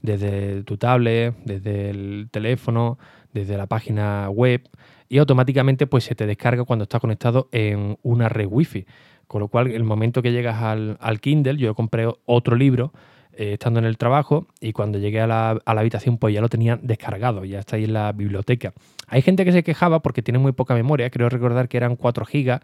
desde 0.02 0.64
tu 0.64 0.78
tablet, 0.78 1.36
desde 1.46 1.90
el 1.90 2.28
teléfono, 2.30 2.98
desde 3.34 3.58
la 3.58 3.68
página 3.68 4.30
web 4.30 4.68
y 5.12 5.18
automáticamente 5.18 5.88
pues 5.88 6.06
se 6.06 6.16
te 6.16 6.26
descarga 6.26 6.64
cuando 6.64 6.84
estás 6.84 7.02
conectado 7.02 7.50
en 7.52 7.98
una 8.02 8.30
red 8.30 8.48
wifi. 8.50 8.86
Con 9.32 9.40
lo 9.40 9.48
cual, 9.48 9.72
el 9.72 9.86
momento 9.86 10.22
que 10.22 10.34
llegas 10.34 10.62
al, 10.62 11.20
Kindle, 11.22 11.56
yo 11.56 11.74
compré 11.74 12.06
otro 12.26 12.58
libro 12.58 12.92
eh, 13.32 13.54
estando 13.54 13.80
en 13.80 13.86
el 13.86 13.98
trabajo 13.98 14.46
y 14.60 14.74
cuando 14.74 15.00
llegué 15.00 15.22
a 15.22 15.28
la, 15.28 15.62
habitación 15.66 16.18
pues 16.18 16.34
ya 16.34 16.42
lo 16.42 16.50
tenía 16.50 16.76
descargado, 16.76 17.46
ya 17.46 17.60
está 17.60 17.78
ahí 17.78 17.86
en 17.86 17.94
la 17.94 18.12
biblioteca. 18.12 18.74
Hay 19.08 19.22
gente 19.22 19.46
que 19.46 19.54
se 19.54 19.64
quejaba 19.64 20.02
porque 20.02 20.22
tiene 20.22 20.38
muy 20.38 20.52
poca 20.52 20.74
memoria, 20.74 21.10
creo 21.10 21.30
recordar 21.30 21.70
que 21.70 21.78
eran 21.78 21.96
4 21.96 22.26
gigas, 22.26 22.60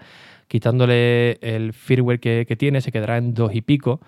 quitándole 0.49 1.37
el 1.39 1.71
firmware 1.71 2.19
que, 2.19 2.55
tiene 2.57 2.81
se 2.81 2.91
quedará 2.91 3.15
en 3.15 3.33
2 3.33 3.55
y 3.55 3.61
pico. 3.61 4.01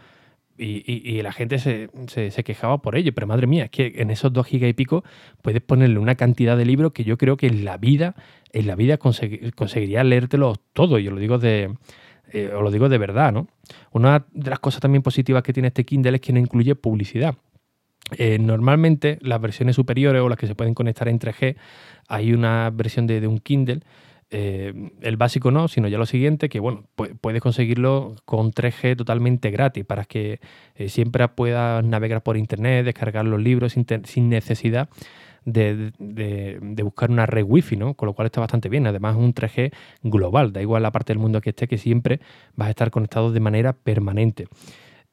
Y, 0.58 1.22
la 1.22 1.32
gente 1.32 1.60
se, 1.60 2.44
quejaba 2.44 2.82
por 2.82 2.98
ello, 2.98 3.14
pero 3.14 3.26
madre 3.26 3.48
mía, 3.48 3.64
es 3.64 3.70
que 3.70 3.94
en 3.96 4.12
esos 4.12 4.34
2 4.34 4.46
gigas 4.46 4.70
y 4.70 4.74
pico 4.74 5.06
puedes 5.42 5.62
ponerle 5.62 5.98
una 5.98 6.16
cantidad 6.16 6.58
de 6.58 6.66
libros 6.66 6.92
que 6.92 7.06
yo 7.06 7.18
creo 7.18 7.38
que 7.38 7.48
en 7.48 7.64
la 7.64 7.78
vida, 7.78 8.16
en 8.52 8.68
la 8.68 8.76
vida 8.76 8.98
conseguiría 8.98 10.04
leértelos 10.04 10.60
todos, 10.74 11.02
yo 11.02 11.12
lo 11.12 11.22
digo 11.22 11.38
de, 11.38 11.70
eh, 12.32 12.52
os 12.54 12.62
lo 12.62 12.72
digo 12.72 12.90
de 12.90 12.98
verdad, 12.98 13.32
¿no? 13.32 13.48
Una 13.92 14.26
de 14.32 14.50
las 14.50 14.60
cosas 14.60 14.82
también 14.82 15.02
positivas 15.02 15.44
que 15.44 15.54
tiene 15.54 15.68
este 15.68 15.86
Kindle 15.86 16.16
es 16.16 16.22
que 16.22 16.34
no 16.34 16.40
incluye 16.40 16.76
publicidad. 16.76 17.36
Eh, 18.18 18.40
normalmente 18.40 19.20
las 19.22 19.40
versiones 19.40 19.76
superiores 19.76 20.22
o 20.22 20.30
las 20.30 20.38
que 20.38 20.48
se 20.48 20.56
pueden 20.56 20.74
conectar 20.74 21.08
en 21.08 21.20
3G, 21.20 21.56
hay 22.08 22.34
una 22.34 22.70
versión 22.72 23.08
de, 23.08 23.26
un 23.28 23.40
Kindle. 23.40 23.82
Eh, 24.32 24.74
el 25.02 25.18
básico 25.18 25.52
no, 25.52 25.68
sino 25.68 25.88
ya 25.88 25.98
lo 25.98 26.06
siguiente, 26.06 26.50
que 26.50 26.60
bueno, 26.60 26.86
puedes 27.22 27.42
conseguirlo 27.42 28.16
con 28.26 28.52
3G 28.52 28.96
totalmente 28.96 29.50
gratis 29.50 29.86
para 29.86 30.06
que 30.06 30.40
siempre 30.88 31.28
puedas 31.30 31.84
navegar 31.84 32.22
por 32.22 32.38
internet, 32.38 32.86
descargar 32.86 33.26
los 33.26 33.42
libros 33.42 33.74
sin, 33.74 33.86
sin 34.06 34.30
necesidad 34.30 34.90
de, 35.54 36.84
buscar 36.84 37.12
una 37.12 37.26
red 37.26 37.44
wifi, 37.44 37.76
¿no? 37.76 37.94
Con 37.94 38.08
lo 38.08 38.14
cual 38.14 38.28
está 38.28 38.40
bastante 38.40 38.70
bien. 38.70 38.88
Además 38.88 39.16
es 39.16 39.22
un 39.22 39.34
3G 39.34 39.72
global, 40.04 40.54
da 40.54 40.62
igual 40.62 40.84
la 40.84 40.92
parte 40.92 41.14
del 41.14 41.20
mundo 41.20 41.42
que 41.42 41.52
esté, 41.52 41.68
que 41.68 41.78
siempre 41.78 42.20
vas 42.56 42.68
a 42.68 42.72
estar 42.72 42.92
conectado 42.92 43.32
de 43.32 43.40
manera 43.40 43.74
permanente. 43.74 44.48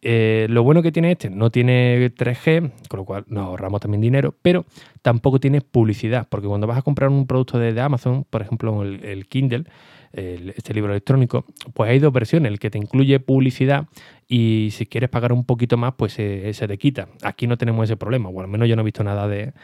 Eh, 0.02 0.47
lo 0.50 0.62
bueno 0.62 0.83
que 0.83 0.93
tiene 0.93 1.12
este, 1.12 1.31
no 1.31 1.50
tiene 1.50 2.12
3G, 2.14 2.71
con 2.88 2.99
lo 2.99 3.05
cual 3.05 3.25
nos 3.28 3.47
ahorramos 3.47 3.81
también 3.81 4.00
dinero, 4.00 4.35
pero 4.43 4.66
tampoco 5.02 5.40
tiene 5.40 5.62
publicidad, 5.62 6.28
porque 6.28 6.47
cuando 6.47 6.66
vas 6.66 6.78
a 6.78 6.83
comprar 6.83 7.11
un 7.11 7.26
producto 7.26 7.59
de, 7.59 7.81
Amazon, 7.81 8.25
por 8.28 8.43
ejemplo 8.43 8.85
el, 8.85 9.26
Kindle, 9.26 9.64
este 10.12 10.75
libro 10.75 10.93
electrónico, 10.93 11.45
pues 11.75 11.90
hay 11.90 11.99
dos 11.99 12.12
versiones, 12.12 12.52
el 12.52 12.59
que 12.59 12.71
te 12.71 12.78
incluye 12.78 13.19
publicidad 13.21 13.88
y 14.28 14.69
si 14.73 14.87
quieres 14.87 15.11
pagar 15.11 15.33
un 15.33 15.45
poquito 15.45 15.76
más, 15.76 15.95
pues 15.97 16.12
se 16.12 16.52
te 16.52 16.78
quita. 16.78 17.09
Aquí 17.23 17.47
no 17.47 17.59
tenemos 17.59 17.85
ese 17.85 17.97
problema, 17.97 18.28
bueno, 18.28 18.45
al 18.45 18.52
menos 18.52 18.69
yo 18.69 18.76
no 18.76 18.83
he 18.83 18.85
visto 18.85 19.02
nada 19.02 19.26
de, 19.26 19.55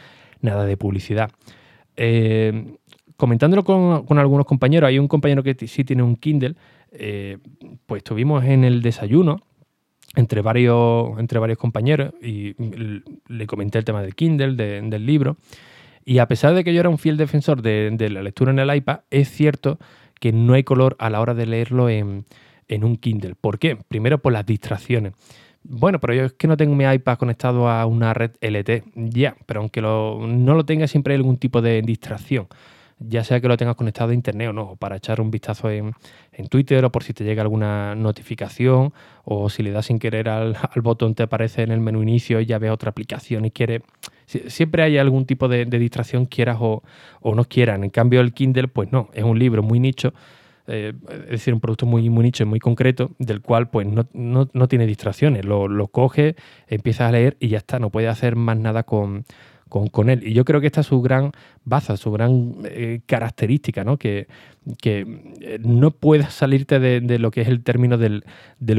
nada 0.42 0.66
de 0.66 0.76
publicidad. 0.76 1.30
Eh, 1.96 2.76
comentándolo 3.16 3.64
con, 3.64 4.18
algunos 4.18 4.46
compañeros, 4.46 4.88
hay 4.88 4.98
un 4.98 5.08
compañero 5.08 5.42
que 5.42 5.54
sí 5.66 5.84
tiene 5.84 6.02
un 6.02 6.16
Kindle, 6.16 6.56
eh, 6.90 7.38
pues 7.86 8.00
estuvimos 8.00 8.44
en 8.44 8.64
el 8.64 8.82
desayuno 8.82 9.40
entre 10.14 10.42
varios, 10.42 11.18
entre 11.18 11.38
varios 11.38 11.58
compañeros 11.58 12.12
y 12.20 12.54
le 13.28 13.46
comenté 13.46 13.78
el 13.78 13.84
tema 13.84 14.02
del 14.02 14.14
Kindle, 14.14 14.54
del 14.56 15.06
libro. 15.06 15.36
Y 16.04 16.18
a 16.18 16.26
pesar 16.26 16.54
de 16.54 16.64
que 16.64 16.74
yo 16.74 16.80
era 16.80 16.88
un 16.88 16.98
fiel 16.98 17.16
defensor 17.16 17.62
de, 17.62 17.96
la 18.10 18.22
lectura 18.22 18.50
en 18.50 18.58
el 18.58 18.74
iPad, 18.74 19.00
es 19.10 19.30
cierto 19.30 19.78
que 20.20 20.32
no 20.32 20.54
hay 20.54 20.64
color 20.64 20.96
a 20.98 21.08
la 21.08 21.20
hora 21.20 21.34
de 21.34 21.46
leerlo 21.46 21.88
en, 21.88 22.26
en 22.68 22.84
un 22.84 22.96
Kindle. 22.96 23.36
¿Por 23.40 23.58
qué? 23.58 23.76
Primero 23.88 24.18
por 24.18 24.32
las 24.32 24.44
distracciones. 24.44 25.14
Bueno, 25.64 26.00
pero 26.00 26.14
yo 26.14 26.24
es 26.24 26.32
que 26.32 26.48
no 26.48 26.56
tengo 26.56 26.74
mi 26.74 26.84
iPad 26.84 27.18
conectado 27.18 27.68
a 27.68 27.86
una 27.86 28.14
red 28.14 28.32
LT. 28.40 28.84
Ya, 28.94 29.36
pero 29.46 29.60
aunque 29.60 29.80
no 29.80 30.54
lo 30.54 30.64
tenga, 30.64 30.86
siempre 30.86 31.14
hay 31.14 31.18
algún 31.18 31.36
tipo 31.36 31.62
de 31.62 31.82
distracción. 31.82 32.48
Ya 32.98 33.24
sea 33.24 33.40
que 33.40 33.48
lo 33.48 33.56
tengas 33.56 33.74
conectado 33.76 34.10
a 34.10 34.14
internet 34.14 34.50
o 34.50 34.52
no, 34.52 34.76
para 34.76 34.96
echar 34.96 35.20
un 35.20 35.30
vistazo 35.30 35.70
en, 35.70 35.94
Twitter 36.48 36.84
o 36.84 36.92
por 36.92 37.02
si 37.02 37.12
te 37.12 37.24
llega 37.24 37.42
alguna 37.42 37.94
notificación 37.94 38.92
o 39.24 39.50
si 39.50 39.62
le 39.62 39.70
das 39.70 39.86
sin 39.86 39.98
querer 39.98 40.28
al, 40.28 40.56
botón 40.82 41.14
te 41.14 41.24
aparece 41.24 41.62
en 41.62 41.72
el 41.72 41.80
menú 41.80 42.02
inicio 42.02 42.40
y 42.40 42.46
ya 42.46 42.58
ves 42.58 42.70
otra 42.70 42.90
aplicación 42.90 43.44
y 43.44 43.50
quiere... 43.50 43.82
Siempre 44.26 44.82
hay 44.82 44.98
algún 44.98 45.26
tipo 45.26 45.46
de, 45.46 45.66
distracción, 45.66 46.26
quieras 46.26 46.56
o, 46.60 46.82
o 47.20 47.34
no 47.34 47.44
quieras. 47.44 47.82
En 47.82 47.90
cambio, 47.90 48.20
el 48.20 48.32
Kindle, 48.32 48.68
pues 48.68 48.90
no, 48.90 49.10
es 49.12 49.24
un 49.24 49.38
libro 49.38 49.62
muy 49.62 49.78
nicho 49.78 50.14
eh, 50.66 50.92
es 51.24 51.30
decir, 51.30 51.54
un 51.54 51.60
producto 51.60 51.86
muy, 51.86 52.08
muy 52.10 52.24
nicho, 52.24 52.46
muy 52.46 52.60
concreto, 52.60 53.12
del 53.18 53.40
cual 53.40 53.70
pues 53.70 53.86
no, 53.86 54.68
tiene 54.68 54.86
distracciones. 54.86 55.44
Lo, 55.44 55.68
lo 55.68 55.88
coge, 55.88 56.36
empiezas 56.68 57.08
a 57.08 57.12
leer 57.12 57.36
y 57.40 57.48
ya 57.48 57.58
está, 57.58 57.78
no 57.78 57.90
puede 57.90 58.08
hacer 58.08 58.36
más 58.36 58.56
nada 58.56 58.82
con, 58.84 59.24
con, 59.90 60.10
él. 60.10 60.26
Y 60.26 60.34
yo 60.34 60.44
creo 60.44 60.60
que 60.60 60.66
esta 60.66 60.82
es 60.82 60.86
su 60.86 61.00
gran 61.00 61.32
baza, 61.64 61.96
su 61.96 62.12
gran 62.12 62.56
eh, 62.64 63.00
característica, 63.06 63.84
¿no? 63.84 63.96
Que, 63.96 64.26
que 64.80 65.06
eh, 65.40 65.58
no 65.64 65.92
puedes 65.92 66.32
salirte 66.34 66.78
de, 66.78 67.18
lo 67.18 67.30
que 67.30 67.40
es 67.40 67.48
el 67.48 67.62
término 67.62 67.96
del, 67.96 68.22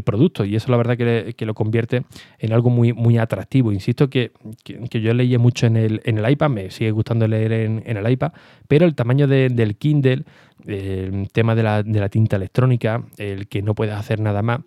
producto. 0.04 0.46
Y 0.46 0.56
eso 0.56 0.70
la 0.72 0.78
verdad 0.78 0.96
que, 0.96 1.46
lo 1.46 1.56
convierte 1.56 2.04
en 2.38 2.54
algo 2.54 2.70
muy, 2.70 2.94
muy 2.94 3.18
atractivo. 3.18 3.72
Insisto 3.72 4.10
que, 4.10 4.32
yo 4.66 5.14
leí 5.14 5.36
mucho 5.40 5.66
en 5.66 5.78
el, 5.78 6.02
en 6.04 6.20
el 6.20 6.30
iPad, 6.30 6.50
me 6.50 6.70
sigue 6.70 6.92
gustando 6.92 7.28
leer 7.28 7.52
en, 7.54 7.84
el 7.86 8.12
iPad, 8.12 8.34
pero 8.68 8.86
el 8.86 8.94
tamaño 8.94 9.28
del 9.28 9.76
Kindle, 9.78 10.24
el 10.68 11.30
tema 11.32 11.56
de 11.56 11.64
la, 11.64 11.82
de 11.82 12.00
la, 12.00 12.10
tinta 12.10 12.36
electrónica, 12.36 13.04
el 13.18 13.48
que 13.48 13.64
no 13.64 13.74
puedes 13.74 13.96
hacer 13.96 14.20
nada 14.20 14.44
más, 14.44 14.60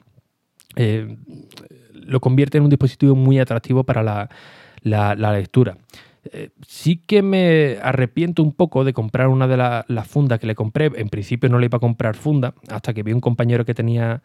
eh, 0.75 1.17
lo 1.93 2.21
convierte 2.21 2.59
en 2.59 2.65
un 2.65 2.71
dispositivo 2.71 3.15
muy 3.15 3.39
atractivo 3.39 3.85
para 3.85 4.03
la, 4.03 4.29
la 4.83 5.33
lectura. 5.33 5.77
Eh, 6.33 6.51
sí 6.67 6.97
que 7.07 7.23
me 7.23 7.79
arrepiento 7.83 8.43
un 8.43 8.53
poco 8.53 8.85
de 8.85 8.93
comprar 8.93 9.29
una 9.29 9.47
de 9.47 9.57
las 9.57 10.07
fundas 10.09 10.39
que 10.39 10.47
le 10.47 10.55
compré. 10.55 10.91
En 10.97 11.09
principio 11.09 11.49
no 11.49 11.59
le 11.59 11.67
iba 11.67 11.77
a 11.77 11.81
comprar 11.81 12.17
funda, 12.17 12.55
hasta 12.69 12.95
que 12.95 13.03
vi 13.03 13.13
un 13.13 13.21
compañero 13.21 13.65
que 13.65 13.75
tenía 13.75 14.23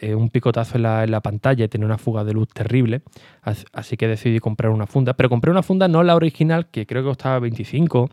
eh, 0.00 0.14
un 0.14 0.28
picotazo 0.30 0.76
en 0.76 0.82
la, 0.82 1.20
pantalla 1.20 1.64
y 1.64 1.68
tenía 1.68 1.86
una 1.86 1.98
fuga 1.98 2.24
de 2.24 2.32
luz 2.32 2.48
terrible. 2.48 3.02
Así 3.42 3.96
que 3.96 4.06
decidí 4.08 4.38
comprar 4.38 4.70
una 4.70 4.86
funda. 4.86 5.14
Pero 5.14 5.28
compré 5.28 5.50
una 5.50 5.62
funda, 5.62 5.88
no 5.88 6.02
la 6.02 6.14
original, 6.14 6.68
que 6.70 6.86
creo 6.86 7.02
que 7.02 7.08
costaba 7.08 7.38
25 7.40 8.08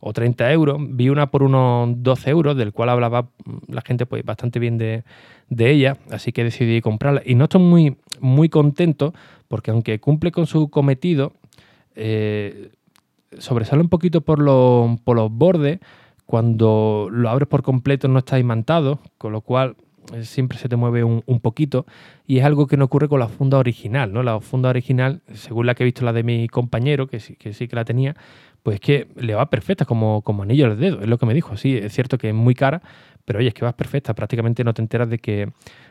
o 0.00 0.12
30 0.12 0.52
euros. 0.52 0.78
Vi 0.80 1.08
una 1.08 1.30
por 1.30 1.42
unos 1.42 2.02
12 2.02 2.30
euros, 2.30 2.56
del 2.56 2.72
cual 2.72 2.90
hablaba 2.90 3.28
la 3.68 3.82
gente 3.82 4.04
pues, 4.04 4.24
bastante 4.24 4.58
bien 4.58 4.76
de, 4.78 5.04
ella. 5.48 5.96
Así 6.10 6.32
que 6.32 6.44
decidí 6.44 6.80
comprarla. 6.80 7.22
Y 7.24 7.34
no 7.34 7.44
estoy 7.44 7.62
muy, 7.62 7.96
muy 8.20 8.48
contento 8.48 9.14
porque 9.48 9.70
aunque 9.70 10.00
cumple 10.00 10.32
con 10.32 10.46
su 10.46 10.68
cometido, 10.70 11.32
eh, 11.94 12.70
sobresale 13.38 13.82
un 13.82 13.88
poquito 13.88 14.20
por, 14.20 14.38
los 14.38 15.30
bordes. 15.30 15.80
Cuando 16.26 17.08
lo 17.10 17.28
abres 17.28 17.48
por 17.48 17.62
completo 17.62 18.08
no 18.08 18.20
está 18.20 18.38
imantado, 18.38 19.00
con 19.18 19.32
lo 19.32 19.42
cual 19.42 19.76
eh, 20.14 20.24
siempre 20.24 20.56
se 20.56 20.68
te 20.68 20.76
mueve 20.76 21.04
un, 21.04 21.40
poquito 21.40 21.84
y 22.26 22.38
es 22.38 22.44
algo 22.44 22.66
que 22.66 22.76
no 22.76 22.86
ocurre 22.86 23.08
con 23.08 23.20
la 23.20 23.28
funda 23.28 23.58
original, 23.58 24.12
¿no? 24.12 24.22
La 24.22 24.40
funda 24.40 24.70
original, 24.70 25.20
según 25.34 25.66
la 25.66 25.74
que 25.74 25.82
he 25.82 25.84
visto 25.84 26.04
la 26.04 26.12
de 26.12 26.22
mi 26.22 26.48
compañero, 26.48 27.06
que 27.06 27.20
sí 27.20 27.36
que, 27.36 27.52
sí 27.52 27.68
que 27.68 27.76
la 27.76 27.84
tenía, 27.84 28.16
pues 28.62 28.76
es 28.76 28.80
que 28.80 29.08
le 29.16 29.34
va 29.34 29.50
perfecta 29.50 29.84
como, 29.84 30.22
como 30.22 30.44
anillo 30.44 30.66
al 30.66 30.78
dedo, 30.78 31.00
es 31.00 31.08
lo 31.08 31.18
que 31.18 31.26
me 31.26 31.34
dijo. 31.34 31.56
Sí, 31.56 31.76
es 31.76 31.92
cierto 31.92 32.16
que 32.16 32.28
es 32.28 32.34
muy 32.34 32.54
cara, 32.54 32.82
pero 33.24 33.40
oye, 33.40 33.48
es 33.48 33.54
que 33.54 33.64
va 33.64 33.76
perfecta, 33.76 34.14
prácticamente 34.14 34.64
no 34.64 34.72
te 34.72 34.82
enteras 34.82 35.10
de 35.10 35.18
que, 35.18 35.50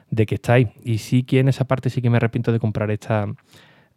de 0.09 0.25
que 0.25 0.35
está 0.35 0.53
ahí. 0.53 0.71
Y 0.83 0.99
sí 0.99 1.23
que 1.23 1.39
en 1.39 1.49
esa 1.49 1.65
parte 1.65 1.89
sí 1.89 2.01
que 2.01 2.09
me 2.09 2.17
arrepiento 2.17 2.51
de 2.51 2.59
comprar 2.59 2.89
esta, 2.89 3.27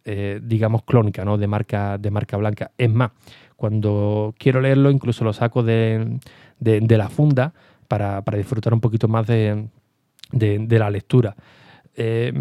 eh, 0.07 0.39
digamos, 0.43 0.83
clónica, 0.83 1.25
¿no? 1.25 1.37
De 1.37 1.47
marca, 1.47 1.97
de 1.97 2.11
marca 2.11 2.37
blanca. 2.37 2.71
Es 2.77 2.91
más, 2.91 3.11
cuando 3.55 4.35
quiero 4.37 4.61
leerlo, 4.61 4.91
incluso 4.91 5.23
lo 5.23 5.33
saco 5.33 5.63
de, 5.63 6.19
la 6.59 7.09
funda 7.09 7.53
para, 7.87 8.21
disfrutar 8.37 8.73
un 8.73 8.81
poquito 8.81 9.07
más 9.07 9.25
de, 9.25 9.67
la 10.31 10.89
lectura. 10.91 11.35
Eh, 11.95 12.31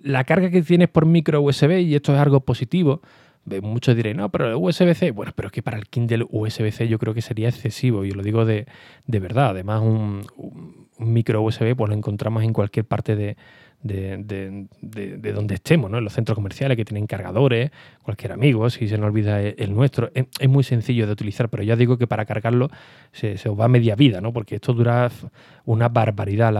la 0.00 0.24
carga 0.24 0.50
que 0.50 0.62
tienes 0.62 0.88
por 0.88 1.06
micro 1.06 1.40
USB, 1.40 1.82
y 1.82 1.94
esto 1.94 2.12
es 2.12 2.18
algo 2.18 2.40
positivo, 2.40 3.00
muchos 3.62 3.94
diréis, 3.94 4.16
no, 4.16 4.28
pero 4.30 4.48
el 4.48 4.56
USB-C, 4.56 5.12
bueno, 5.12 5.32
pero 5.36 5.46
es 5.46 5.52
que 5.52 5.62
para 5.62 5.76
el 5.76 5.86
Kindle 5.86 6.26
USB-C 6.28 6.88
yo 6.88 6.98
creo 6.98 7.14
que 7.14 7.22
sería 7.22 7.48
excesivo, 7.48 8.04
y 8.04 8.10
lo 8.10 8.22
digo 8.22 8.44
de, 8.44 8.66
verdad. 9.06 9.50
Además, 9.50 9.82
un, 9.82 10.26
un, 10.36 10.86
micro 10.98 11.42
USB 11.42 11.76
pues 11.76 11.90
lo 11.90 11.94
encontramos 11.94 12.42
en 12.42 12.52
cualquier 12.52 12.86
parte 12.86 13.14
de, 13.14 13.36
de, 13.86 14.66
de, 14.80 15.32
donde 15.32 15.54
estemos, 15.54 15.90
¿no? 15.90 15.98
En 15.98 16.04
los 16.04 16.12
centros 16.12 16.34
comerciales 16.34 16.76
que 16.76 16.84
tienen 16.84 17.06
cargadores, 17.06 17.70
cualquier 18.02 18.32
amigo, 18.32 18.68
si 18.70 18.88
se 18.88 18.98
nos 18.98 19.06
olvida 19.06 19.40
el, 19.40 19.74
nuestro. 19.74 20.10
Es, 20.14 20.48
muy 20.48 20.64
sencillo 20.64 21.06
de 21.06 21.12
utilizar, 21.12 21.48
pero 21.48 21.62
ya 21.62 21.76
digo 21.76 21.98
que 21.98 22.06
para 22.06 22.24
cargarlo 22.24 22.70
se, 23.12 23.34
os 23.34 23.58
va 23.58 23.68
media 23.68 23.94
vida, 23.94 24.20
¿no? 24.20 24.32
Porque 24.32 24.56
esto 24.56 24.72
dura 24.72 25.10
una 25.64 25.88
barbaridad 25.88 26.52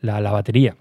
la, 0.00 0.30
batería. 0.30 0.76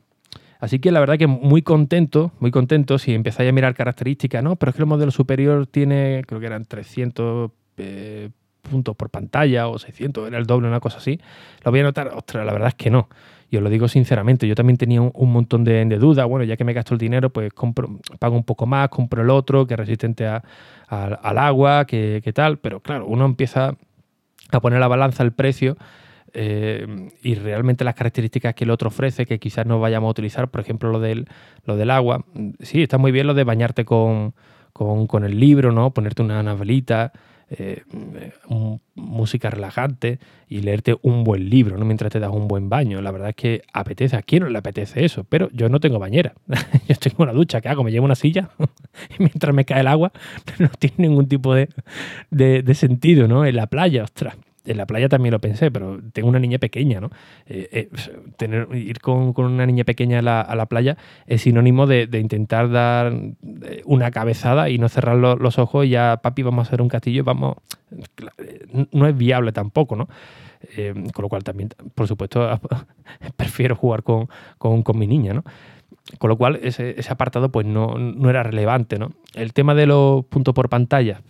Así 0.59 0.79
que 0.79 0.91
la 0.91 0.99
verdad 0.99 1.17
que 1.17 1.27
muy 1.27 1.61
contento, 1.61 2.33
muy 2.39 2.51
contento 2.51 2.97
si 2.97 3.13
empezáis 3.13 3.49
a 3.49 3.53
mirar 3.53 3.73
características, 3.75 4.43
¿no? 4.43 4.55
Pero 4.57 4.71
es 4.71 4.75
que 4.75 4.81
el 4.81 4.87
modelo 4.87 5.11
superior 5.11 5.67
tiene, 5.67 6.23
creo 6.27 6.39
que 6.39 6.47
eran 6.47 6.65
300 6.65 7.51
eh, 7.77 8.29
puntos 8.61 8.95
por 8.95 9.09
pantalla 9.09 9.67
o 9.67 9.79
600, 9.79 10.27
era 10.27 10.37
el 10.37 10.45
doble, 10.45 10.67
una 10.67 10.79
cosa 10.79 10.97
así. 10.97 11.19
Lo 11.63 11.71
voy 11.71 11.79
a 11.79 11.83
notar, 11.83 12.09
ostras, 12.13 12.45
la 12.45 12.51
verdad 12.51 12.69
es 12.69 12.75
que 12.75 12.89
no. 12.89 13.09
Y 13.51 13.57
os 13.57 13.63
lo 13.63 13.69
digo 13.69 13.87
sinceramente, 13.87 14.47
yo 14.47 14.55
también 14.55 14.77
tenía 14.77 15.01
un, 15.01 15.31
montón 15.31 15.63
de, 15.63 15.85
dudas. 15.97 16.27
Bueno, 16.27 16.45
ya 16.45 16.55
que 16.55 16.63
me 16.63 16.73
gasto 16.73 16.93
el 16.93 16.99
dinero, 16.99 17.31
pues 17.31 17.51
compro, 17.53 17.99
pago 18.19 18.35
un 18.35 18.43
poco 18.43 18.67
más, 18.67 18.89
compro 18.89 19.23
el 19.23 19.29
otro, 19.29 19.65
que 19.65 19.73
es 19.73 19.79
resistente 19.79 20.27
al 20.27 21.37
agua, 21.37 21.85
que, 21.85 22.31
tal. 22.33 22.59
Pero 22.59 22.79
claro, 22.79 23.07
uno 23.07 23.25
empieza 23.25 23.75
a 24.51 24.59
poner 24.59 24.79
la 24.79 24.87
balanza 24.87 25.23
el 25.23 25.31
precio 25.31 25.77
eh, 26.33 27.09
y 27.23 27.35
realmente 27.35 27.83
las 27.83 27.95
características 27.95 28.53
que 28.53 28.65
el 28.65 28.69
otro 28.69 28.89
ofrece, 28.89 29.25
que 29.25 29.39
quizás 29.39 29.65
no 29.65 29.79
vayamos 29.79 30.09
a 30.09 30.11
utilizar, 30.11 30.49
por 30.49 30.61
ejemplo, 30.61 30.91
lo 30.91 30.99
del, 30.99 31.27
lo 31.65 31.75
del 31.75 31.89
agua. 31.89 32.25
Sí, 32.59 32.83
está 32.83 32.99
muy 32.99 33.11
bien 33.11 33.25
lo 33.25 33.33
de 33.33 33.43
bañarte 33.43 33.83
con, 33.83 34.35
con, 34.73 35.23
el 35.23 35.39
libro, 35.39 35.71
¿no? 35.71 35.91
Ponerte 35.91 36.21
una 36.21 36.43
novelita, 36.43 37.11
eh, 37.51 37.83
música 38.95 39.49
relajante 39.49 40.19
y 40.47 40.61
leerte 40.61 40.95
un 41.01 41.23
buen 41.23 41.49
libro, 41.49 41.77
¿no? 41.77 41.85
Mientras 41.85 42.11
te 42.11 42.19
das 42.19 42.31
un 42.31 42.47
buen 42.47 42.69
baño. 42.69 43.01
La 43.01 43.11
verdad 43.11 43.29
es 43.29 43.35
que 43.35 43.61
apetece, 43.73 44.15
a 44.15 44.21
quién 44.21 44.43
no 44.43 44.49
le 44.49 44.57
apetece 44.57 45.05
eso, 45.05 45.23
pero 45.23 45.49
yo 45.51 45.69
no 45.69 45.79
tengo 45.79 45.99
bañera. 45.99 46.33
yo 46.87 46.95
tengo 46.95 47.23
una 47.23 47.33
ducha, 47.33 47.61
¿qué 47.61 47.69
hago? 47.69 47.83
Me 47.83 47.91
llevo 47.91 48.05
una 48.05 48.15
silla 48.15 48.49
y 49.17 49.23
mientras 49.23 49.53
me 49.53 49.65
cae 49.65 49.81
el 49.81 49.87
agua 49.87 50.11
no 50.59 50.69
tiene 50.79 50.95
ningún 50.97 51.27
tipo 51.27 51.53
de, 51.53 51.69
de, 52.29 52.61
de 52.61 52.73
sentido, 52.75 53.27
¿no? 53.27 53.45
En 53.45 53.55
la 53.55 53.67
playa, 53.67 54.03
ostras 54.03 54.35
en 54.69 54.77
la 54.77 54.85
playa 54.85 55.09
también 55.09 55.31
lo 55.31 55.39
pensé, 55.39 55.71
pero 55.71 55.99
tengo 56.13 56.29
una 56.29 56.39
niña 56.39 56.59
pequeña, 56.59 57.01
¿no? 57.01 57.09
Eh, 57.47 57.69
eh, 57.71 57.89
tener, 58.37 58.67
ir 58.75 58.99
con, 58.99 59.33
una 59.35 59.65
niña 59.65 59.83
pequeña 59.83 60.19
a 60.19 60.55
la, 60.55 60.65
playa 60.67 60.95
es 61.25 61.41
sinónimo 61.41 61.87
de, 61.87 62.07
intentar 62.19 62.69
dar 62.69 63.11
eh, 63.63 63.81
una 63.85 64.11
cabezada 64.11 64.69
y 64.69 64.77
no 64.77 64.87
cerrar 64.87 65.17
los, 65.17 65.57
ojos 65.57 65.87
y 65.87 65.89
ya, 65.89 66.19
papi, 66.21 66.43
vamos 66.43 66.65
a 66.65 66.69
hacer 66.69 66.81
un 66.81 66.87
castillo, 66.87 67.23
vamos... 67.23 67.55
No 68.91 69.07
es 69.07 69.17
viable 69.17 69.51
tampoco, 69.51 69.95
¿no? 69.95 70.07
con 71.13 71.23
lo 71.23 71.29
cual 71.29 71.43
también, 71.43 71.69
por 71.95 72.07
supuesto, 72.07 72.47
prefiero 73.37 73.75
jugar 73.75 74.03
con, 74.03 74.27
mi 74.93 75.07
niña, 75.07 75.33
¿no? 75.33 75.43
Con 76.17 76.29
lo 76.29 76.37
cual 76.37 76.59
ese, 76.63 76.95
apartado 77.09 77.49
pues 77.49 77.65
no, 77.65 77.97
no, 77.97 78.29
era 78.29 78.43
relevante, 78.43 78.97
¿no? 78.97 79.11
El 79.35 79.53
tema 79.53 79.75
de 79.75 79.85
los 79.85 80.25
puntos 80.25 80.53
por 80.53 80.69
pantalla, 80.69 81.21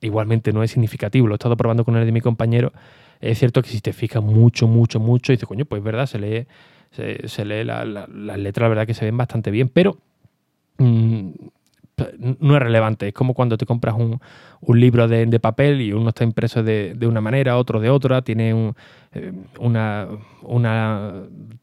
igualmente 0.00 0.52
no 0.52 0.62
es 0.62 0.70
significativo. 0.70 1.26
Lo 1.26 1.34
he 1.34 1.36
estado 1.36 1.56
probando 1.56 1.84
con 1.84 1.96
el 1.96 2.04
de 2.04 2.12
mi 2.12 2.20
compañero. 2.20 2.72
Es 3.20 3.38
cierto 3.38 3.62
que 3.62 3.70
si 3.70 3.80
te 3.80 3.92
fijas 3.92 4.22
mucho, 4.22 4.68
mucho, 4.68 5.00
mucho, 5.00 5.32
dices, 5.32 5.48
coño, 5.48 5.64
pues 5.64 5.82
verdad, 5.82 6.06
se 6.06 6.18
lee, 6.18 6.46
se, 6.90 7.44
lee 7.44 7.64
las 7.64 8.08
letras, 8.38 8.62
la 8.62 8.68
verdad 8.68 8.86
que 8.86 8.94
se 8.94 9.04
ven 9.06 9.16
bastante 9.16 9.50
bien, 9.50 9.70
pero 9.70 9.96
mm, 10.78 11.30
no 12.18 12.56
es 12.56 12.62
relevante. 12.62 13.08
Es 13.08 13.14
como 13.14 13.34
cuando 13.34 13.56
te 13.56 13.66
compras 13.66 13.94
un, 13.96 14.20
libro 14.78 15.08
de, 15.08 15.40
papel 15.40 15.80
y 15.80 15.92
uno 15.92 16.10
está 16.10 16.24
impreso 16.24 16.62
de, 16.62 16.96
una 17.02 17.20
manera, 17.20 17.56
otro 17.56 17.80
de 17.80 17.88
otra, 17.88 18.22
tiene 18.22 18.74
eh, 19.12 19.32
una, 19.58 20.08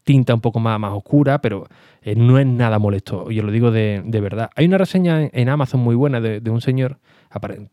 tinta 0.02 0.34
un 0.34 0.40
poco 0.40 0.60
más, 0.60 0.78
más 0.80 0.92
oscura, 0.92 1.40
pero 1.40 1.66
eh, 2.02 2.14
no 2.16 2.38
es 2.38 2.46
nada 2.46 2.78
molesto. 2.78 3.30
Yo 3.30 3.42
lo 3.42 3.52
digo 3.52 3.70
de, 3.70 4.02
verdad. 4.04 4.50
Hay 4.56 4.66
una 4.66 4.78
reseña 4.78 5.28
en, 5.32 5.48
Amazon 5.48 5.80
muy 5.80 5.94
buena 5.94 6.20
de, 6.20 6.50
un 6.50 6.60
señor 6.60 6.98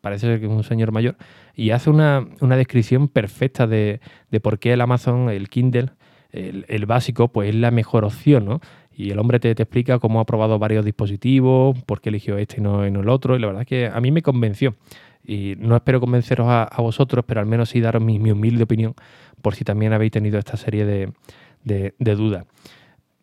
parece 0.02 0.26
ser 0.26 0.40
que 0.40 0.48
es 0.48 0.52
un 0.52 0.64
señor 0.64 0.92
mayor, 0.92 1.18
y 1.56 1.70
hace 1.70 1.92
una, 1.92 2.26
descripción 2.58 3.08
perfecta 3.08 3.68
de, 3.68 4.00
por 4.42 4.58
qué 4.58 4.74
el 4.74 4.82
Amazon, 4.82 5.30
el 5.30 5.50
Kindle, 5.50 5.92
el, 6.32 6.86
básico, 6.88 7.28
pues 7.28 7.50
es 7.50 7.56
la 7.56 7.70
mejor 7.70 8.04
opción, 8.04 8.46
¿no? 8.46 8.60
Y 8.96 9.12
el 9.12 9.20
hombre 9.20 9.40
te, 9.40 9.52
explica 9.52 10.00
cómo 10.00 10.20
ha 10.20 10.26
probado 10.26 10.60
varios 10.60 10.86
dispositivos, 10.86 11.82
por 11.84 12.02
qué 12.02 12.10
eligió 12.10 12.38
este 12.38 12.58
y 12.60 12.62
no, 12.62 12.84
el 12.84 13.10
otro, 13.10 13.36
y 13.36 13.40
la 13.40 13.48
verdad 13.48 13.62
es 13.64 13.68
que 13.68 13.88
a 13.88 14.00
mí 14.02 14.12
me 14.12 14.22
convenció. 14.22 14.76
Y 15.24 15.56
no 15.60 15.76
espero 15.76 16.00
convenceros 16.00 16.48
a, 16.50 16.70
vosotros, 16.80 17.24
pero 17.28 17.40
al 17.40 17.46
menos 17.46 17.70
sí 17.70 17.80
daros 17.80 18.02
mi, 18.04 18.18
humilde 18.32 18.64
opinión, 18.64 18.96
por 19.42 19.56
si 19.56 19.64
también 19.64 19.94
habéis 19.94 20.12
tenido 20.12 20.40
esta 20.40 20.58
serie 20.58 20.86
de, 20.86 21.94
dudas. 22.16 22.46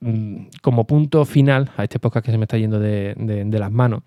Mm, 0.01 0.47
como 0.63 0.87
punto 0.87 1.25
final 1.25 1.71
a 1.77 1.83
este 1.83 1.99
podcast 1.99 2.25
que 2.25 2.33
se 2.33 2.39
me 2.39 2.45
está 2.45 2.57
yendo 2.57 2.79
de, 2.79 3.47
las 3.51 3.73
manos, 3.73 4.03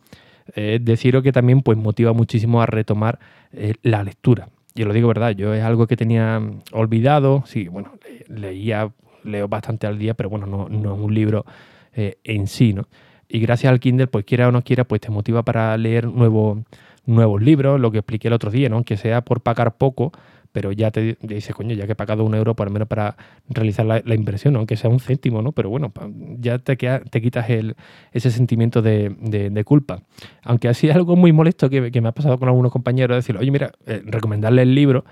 eh, 0.55 0.79
deciros 0.81 1.21
que 1.21 1.31
también 1.31 1.61
pues, 1.61 1.77
motiva 1.77 2.13
muchísimo 2.13 2.61
a 2.61 2.65
retomar 2.65 3.19
eh, 3.51 3.75
la 3.83 4.03
lectura. 4.03 4.49
Yo 4.73 4.85
lo 4.85 4.93
digo 4.93 5.07
verdad, 5.09 5.31
yo 5.31 5.53
es 5.53 5.63
algo 5.63 5.85
que 5.85 5.97
tenía 5.97 6.41
olvidado, 6.71 7.43
sí, 7.45 7.67
bueno, 7.67 7.91
leía, 8.29 8.91
leo 9.23 9.47
bastante 9.47 9.87
al 9.87 9.97
día, 9.97 10.13
pero 10.13 10.29
bueno, 10.29 10.45
no, 10.45 10.69
no 10.69 10.93
es 10.93 10.99
un 10.99 11.13
libro 11.13 11.45
eh, 11.93 12.17
en 12.23 12.47
sí, 12.47 12.73
¿no? 12.73 12.87
Y 13.27 13.39
gracias 13.39 13.71
al 13.71 13.79
Kindle, 13.79 14.07
pues 14.07 14.25
quiera 14.25 14.49
o 14.49 14.51
no 14.51 14.61
quiera, 14.61 14.83
pues 14.83 15.01
te 15.01 15.09
motiva 15.09 15.43
para 15.43 15.77
leer 15.77 16.05
nuevos 16.07 16.59
nuevos 17.05 17.41
libros, 17.41 17.79
lo 17.79 17.91
que 17.91 17.99
expliqué 17.99 18.27
el 18.27 18.33
otro 18.33 18.51
día, 18.51 18.69
¿no? 18.69 18.75
Aunque 18.75 18.97
sea 18.97 19.21
por 19.21 19.41
pagar 19.41 19.75
poco, 19.77 20.11
pero 20.51 20.71
ya 20.71 20.91
te, 20.91 21.17
dice, 21.21 21.53
coño, 21.53 21.73
ya 21.75 21.85
que 21.85 21.93
he 21.93 21.95
pagado 21.95 22.23
un 22.25 22.35
euro, 22.35 22.55
por 22.55 22.67
lo 22.67 22.73
menos 22.73 22.87
para 22.87 23.15
realizar 23.49 23.85
la, 23.85 24.15
inversión, 24.15 24.55
aunque 24.55 24.75
sea 24.75 24.89
un 24.89 24.99
céntimo, 24.99 25.41
¿no? 25.41 25.51
Pero 25.53 25.69
bueno, 25.69 25.91
ya 26.39 26.59
te, 26.59 26.75
te 26.75 27.21
quitas 27.21 27.49
el, 27.49 27.75
ese 28.11 28.31
sentimiento 28.31 28.81
de, 28.81 29.63
culpa. 29.65 30.03
Aunque 30.43 30.67
así 30.67 30.89
es 30.89 30.95
algo 30.95 31.15
muy 31.15 31.31
molesto 31.31 31.69
que, 31.69 32.01
me 32.01 32.09
ha 32.09 32.11
pasado 32.11 32.37
con 32.37 32.49
algunos 32.49 32.71
compañeros, 32.71 33.15
decirle, 33.15 33.41
oye, 33.41 33.51
mira, 33.51 33.71
eh, 33.85 34.01
recomendarle 34.05 34.63
el 34.63 34.75
libro. 34.75 35.05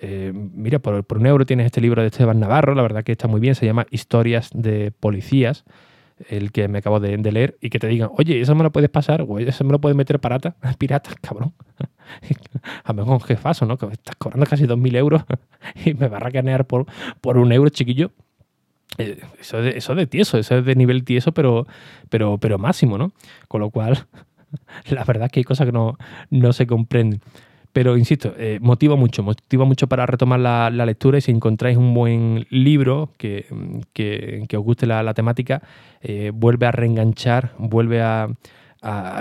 Eh, 0.00 0.32
mira, 0.34 0.78
por, 0.78 1.04
por 1.04 1.18
un 1.18 1.26
euro 1.26 1.44
tienes 1.44 1.66
este 1.66 1.80
libro 1.80 2.02
de 2.02 2.08
Esteban 2.08 2.40
Navarro, 2.40 2.74
la 2.74 2.82
verdad 2.82 3.04
que 3.04 3.12
está 3.12 3.28
muy 3.28 3.40
bien, 3.40 3.54
se 3.54 3.66
llama 3.66 3.86
Historias 3.90 4.50
de 4.54 4.90
Policías 4.90 5.64
el 6.28 6.52
que 6.52 6.68
me 6.68 6.78
acabo 6.78 7.00
de, 7.00 7.16
leer, 7.18 7.56
y 7.60 7.70
que 7.70 7.78
te 7.78 7.86
digan, 7.88 8.10
oye, 8.16 8.40
eso 8.40 8.54
me 8.54 8.62
lo 8.62 8.72
puedes 8.72 8.90
pasar, 8.90 9.24
o 9.26 9.38
eso 9.38 9.64
me 9.64 9.72
lo 9.72 9.80
puedes 9.80 9.96
meter 9.96 10.20
parata, 10.20 10.54
pirata, 10.78 11.10
cabrón. 11.20 11.54
a 12.84 12.92
lo 12.92 13.04
mejor 13.04 13.22
jefazo, 13.22 13.66
¿no? 13.66 13.76
Que 13.76 13.86
me 13.86 13.92
estás 13.92 14.16
cobrando 14.16 14.46
casi 14.46 14.64
2.000 14.64 14.96
euros 14.96 15.22
y 15.84 15.94
me 15.94 16.08
va 16.08 16.18
a 16.18 16.20
racanear 16.20 16.66
por, 16.66 16.86
por 17.20 17.38
un 17.38 17.52
euro 17.52 17.70
chiquillo. 17.70 18.10
Eh, 18.98 19.20
eso 19.40 19.58
es, 19.58 19.64
de, 19.64 19.78
eso 19.78 19.94
de 19.94 20.06
tieso, 20.06 20.38
eso 20.38 20.58
es 20.58 20.64
de 20.64 20.74
nivel 20.74 21.04
tieso, 21.04 21.32
pero, 21.32 21.66
pero, 22.10 22.38
pero 22.38 22.58
máximo, 22.58 22.98
¿no? 22.98 23.12
Con 23.48 23.60
lo 23.62 23.70
cual, 23.70 24.06
la 24.90 25.04
verdad 25.04 25.26
es 25.26 25.32
que 25.32 25.40
hay 25.40 25.44
cosas 25.44 25.66
que 25.66 25.72
no, 25.72 25.96
no 26.30 26.52
se 26.52 26.66
comprenden. 26.66 27.20
Pero 27.72 27.96
insisto, 27.96 28.34
eh, 28.36 28.58
motiva 28.60 28.96
mucho, 28.96 29.22
motiva 29.22 29.64
mucho 29.64 29.86
para 29.86 30.04
retomar 30.04 30.40
la, 30.40 30.70
lectura 30.70 31.18
y 31.18 31.20
si 31.22 31.30
encontráis 31.30 31.78
un 31.78 31.94
buen 31.94 32.46
libro 32.50 33.10
que, 33.16 33.46
os 33.50 34.62
guste 34.62 34.86
la, 34.86 35.14
temática, 35.14 35.62
eh, 36.02 36.32
vuelve 36.34 36.66
a 36.66 36.72
reenganchar, 36.72 37.54
vuelve 37.58 38.02
a, 38.02 38.28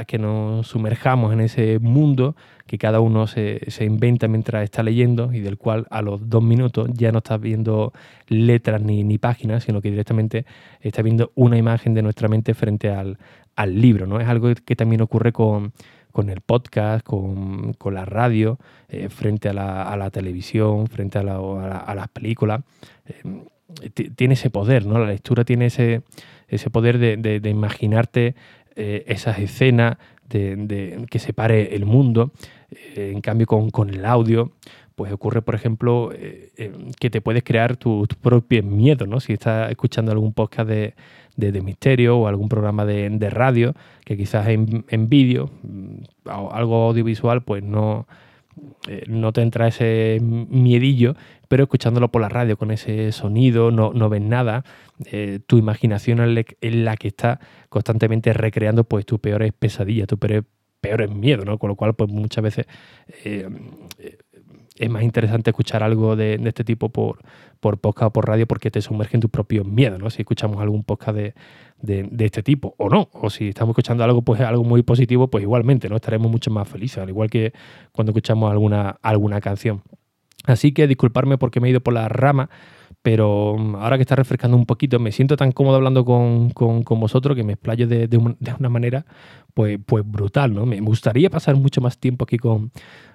que 0.07 0.17
nos 0.17 0.65
sumerjamos 0.65 1.31
en 1.33 1.39
ese 1.39 1.77
mundo 1.77 2.35
que 2.65 2.79
cada 2.79 2.99
uno 2.99 3.27
se, 3.27 3.61
inventa 3.81 4.27
mientras 4.27 4.63
está 4.63 4.81
leyendo 4.81 5.31
y 5.31 5.39
del 5.39 5.59
cual 5.59 5.85
a 5.91 6.01
los 6.01 6.29
dos 6.29 6.41
minutos 6.41 6.89
ya 6.93 7.11
no 7.11 7.19
estás 7.19 7.39
viendo 7.39 7.93
letras 8.27 8.81
ni, 8.81 9.17
páginas, 9.19 9.63
sino 9.63 9.79
que 9.79 9.91
directamente 9.91 10.45
estás 10.79 11.03
viendo 11.03 11.31
una 11.35 11.57
imagen 11.57 11.93
de 11.93 12.01
nuestra 12.01 12.27
mente 12.27 12.55
frente 12.55 12.89
al, 12.89 13.19
al 13.55 13.79
libro. 13.79 14.07
¿no? 14.07 14.19
Es 14.19 14.27
algo 14.27 14.49
que 14.65 14.75
también 14.75 15.01
ocurre 15.01 15.31
con 15.31 15.73
con 16.11 16.29
el 16.29 16.41
podcast, 16.41 17.05
con, 17.05 17.75
la 17.91 18.05
radio, 18.05 18.59
eh, 18.89 19.09
frente 19.09 19.49
a 19.49 19.53
la, 19.53 20.09
televisión, 20.11 20.87
frente 20.87 21.19
a, 21.19 21.23
las 21.23 22.07
películas. 22.09 22.61
Eh, 23.05 24.01
tiene 24.15 24.33
ese 24.33 24.49
poder, 24.49 24.85
¿no? 24.85 24.99
La 24.99 25.07
lectura 25.07 25.45
tiene 25.45 25.67
ese, 25.67 26.01
ese 26.47 26.69
poder 26.69 26.97
de, 26.97 27.49
imaginarte 27.49 28.35
eh, 28.75 29.03
esas 29.07 29.39
escenas, 29.39 29.97
de, 30.29 31.05
que 31.09 31.19
separe 31.19 31.75
el 31.75 31.85
mundo. 31.85 32.31
en 32.95 33.21
cambio, 33.21 33.47
con, 33.47 33.89
el 33.89 34.05
audio, 34.05 34.51
pues 35.01 35.13
ocurre, 35.13 35.41
por 35.41 35.55
ejemplo, 35.55 36.11
que 36.99 37.09
te 37.09 37.21
puedes 37.21 37.43
crear 37.43 37.75
tus 37.75 38.07
tu 38.07 38.15
propios 38.17 38.63
miedos, 38.63 39.07
¿no? 39.07 39.19
Si 39.19 39.33
estás 39.33 39.71
escuchando 39.71 40.11
algún 40.11 40.31
podcast 40.31 40.69
de, 40.69 40.93
de, 41.35 41.61
misterio 41.63 42.19
o 42.19 42.27
algún 42.27 42.49
programa 42.49 42.85
de, 42.85 43.29
radio 43.31 43.73
que 44.05 44.15
quizás 44.15 44.47
en, 44.49 44.85
en 44.89 45.09
vídeo, 45.09 45.49
mm, 45.63 46.03
algo 46.25 46.89
audiovisual, 46.89 47.41
pues 47.41 47.63
no, 47.63 48.05
eh, 48.87 49.05
no 49.07 49.33
te 49.33 49.41
entra 49.41 49.67
ese 49.67 50.19
miedillo, 50.21 51.15
pero 51.47 51.63
escuchándolo 51.63 52.11
por 52.11 52.21
la 52.21 52.29
radio 52.29 52.57
con 52.57 52.69
ese 52.69 53.11
sonido, 53.11 53.71
no, 53.71 53.91
no 53.91 54.07
ves 54.07 54.21
nada, 54.21 54.63
eh, 55.11 55.39
tu 55.47 55.57
imaginación 55.57 56.19
es 56.61 56.75
la 56.75 56.95
que 56.95 57.07
está 57.07 57.39
constantemente 57.69 58.33
recreando 58.33 58.83
pues 58.83 59.07
tus 59.07 59.19
peores 59.19 59.51
pesadillas, 59.51 60.07
tus 60.07 60.19
peores, 60.19 60.43
peores 60.79 61.09
miedos, 61.09 61.43
¿no? 61.43 61.57
Con 61.57 61.69
lo 61.69 61.75
cual, 61.75 61.95
pues 61.95 62.11
muchas 62.11 62.43
veces 62.43 62.65
eh, 63.25 63.49
es 64.81 64.89
más 64.89 65.03
interesante 65.03 65.51
escuchar 65.51 65.83
algo 65.83 66.15
de, 66.15 66.41
este 66.43 66.63
tipo 66.63 66.89
por, 66.89 67.19
por 67.59 67.77
podcast 67.77 68.07
o 68.07 68.13
por 68.13 68.27
radio 68.27 68.47
porque 68.47 68.71
te 68.71 68.81
sumerge 68.81 69.15
en 69.15 69.21
tus 69.21 69.29
propios 69.29 69.65
miedos, 69.65 69.99
¿no? 69.99 70.09
Si 70.09 70.23
escuchamos 70.23 70.59
algún 70.59 70.83
podcast 70.83 71.15
de, 71.17 71.33
este 72.19 72.41
tipo 72.41 72.73
o 72.77 72.89
no, 72.89 73.09
o 73.13 73.29
si 73.29 73.49
estamos 73.49 73.73
escuchando 73.73 74.03
algo, 74.03 74.23
pues 74.23 74.41
algo 74.41 74.63
muy 74.63 74.81
positivo, 74.81 75.29
pues 75.29 75.43
igualmente, 75.43 75.87
¿no? 75.87 75.97
Estaremos 75.97 76.31
mucho 76.31 76.49
más 76.49 76.67
felices, 76.67 76.97
al 76.97 77.09
igual 77.09 77.29
que 77.29 77.53
cuando 77.91 78.09
escuchamos 78.11 78.51
alguna, 78.51 78.97
alguna 79.03 79.39
canción. 79.39 79.83
Así 80.45 80.71
que 80.71 80.87
disculparme 80.87 81.37
porque 81.37 81.59
me 81.59 81.67
he 81.67 81.71
ido 81.71 81.81
por 81.81 81.93
la 81.93 82.09
rama, 82.09 82.49
pero 83.01 83.55
mm, 83.57 83.75
ahora 83.75 83.97
que 83.97 84.03
está 84.03 84.15
refrescando 84.15 84.57
un 84.57 84.65
poquito, 84.65 84.99
me 84.99 85.11
siento 85.11 85.35
tan 85.35 85.51
cómodo 85.51 85.75
hablando 85.75 86.05
con, 86.05 86.49
vosotros 86.99 87.35
que 87.35 87.43
me 87.43 87.53
explayo 87.53 87.87
de, 87.87 88.17
una 88.17 88.69
manera 88.69 89.05
pues, 89.53 89.79
pues 89.85 90.03
brutal, 90.05 90.53
¿no? 90.53 90.65
Me 90.65 90.79
gustaría 90.79 91.29
pasar 91.29 91.55
mucho 91.55 91.81
más 91.81 91.97
tiempo 91.97 92.25
aquí 92.25 92.37
con, 92.37 92.71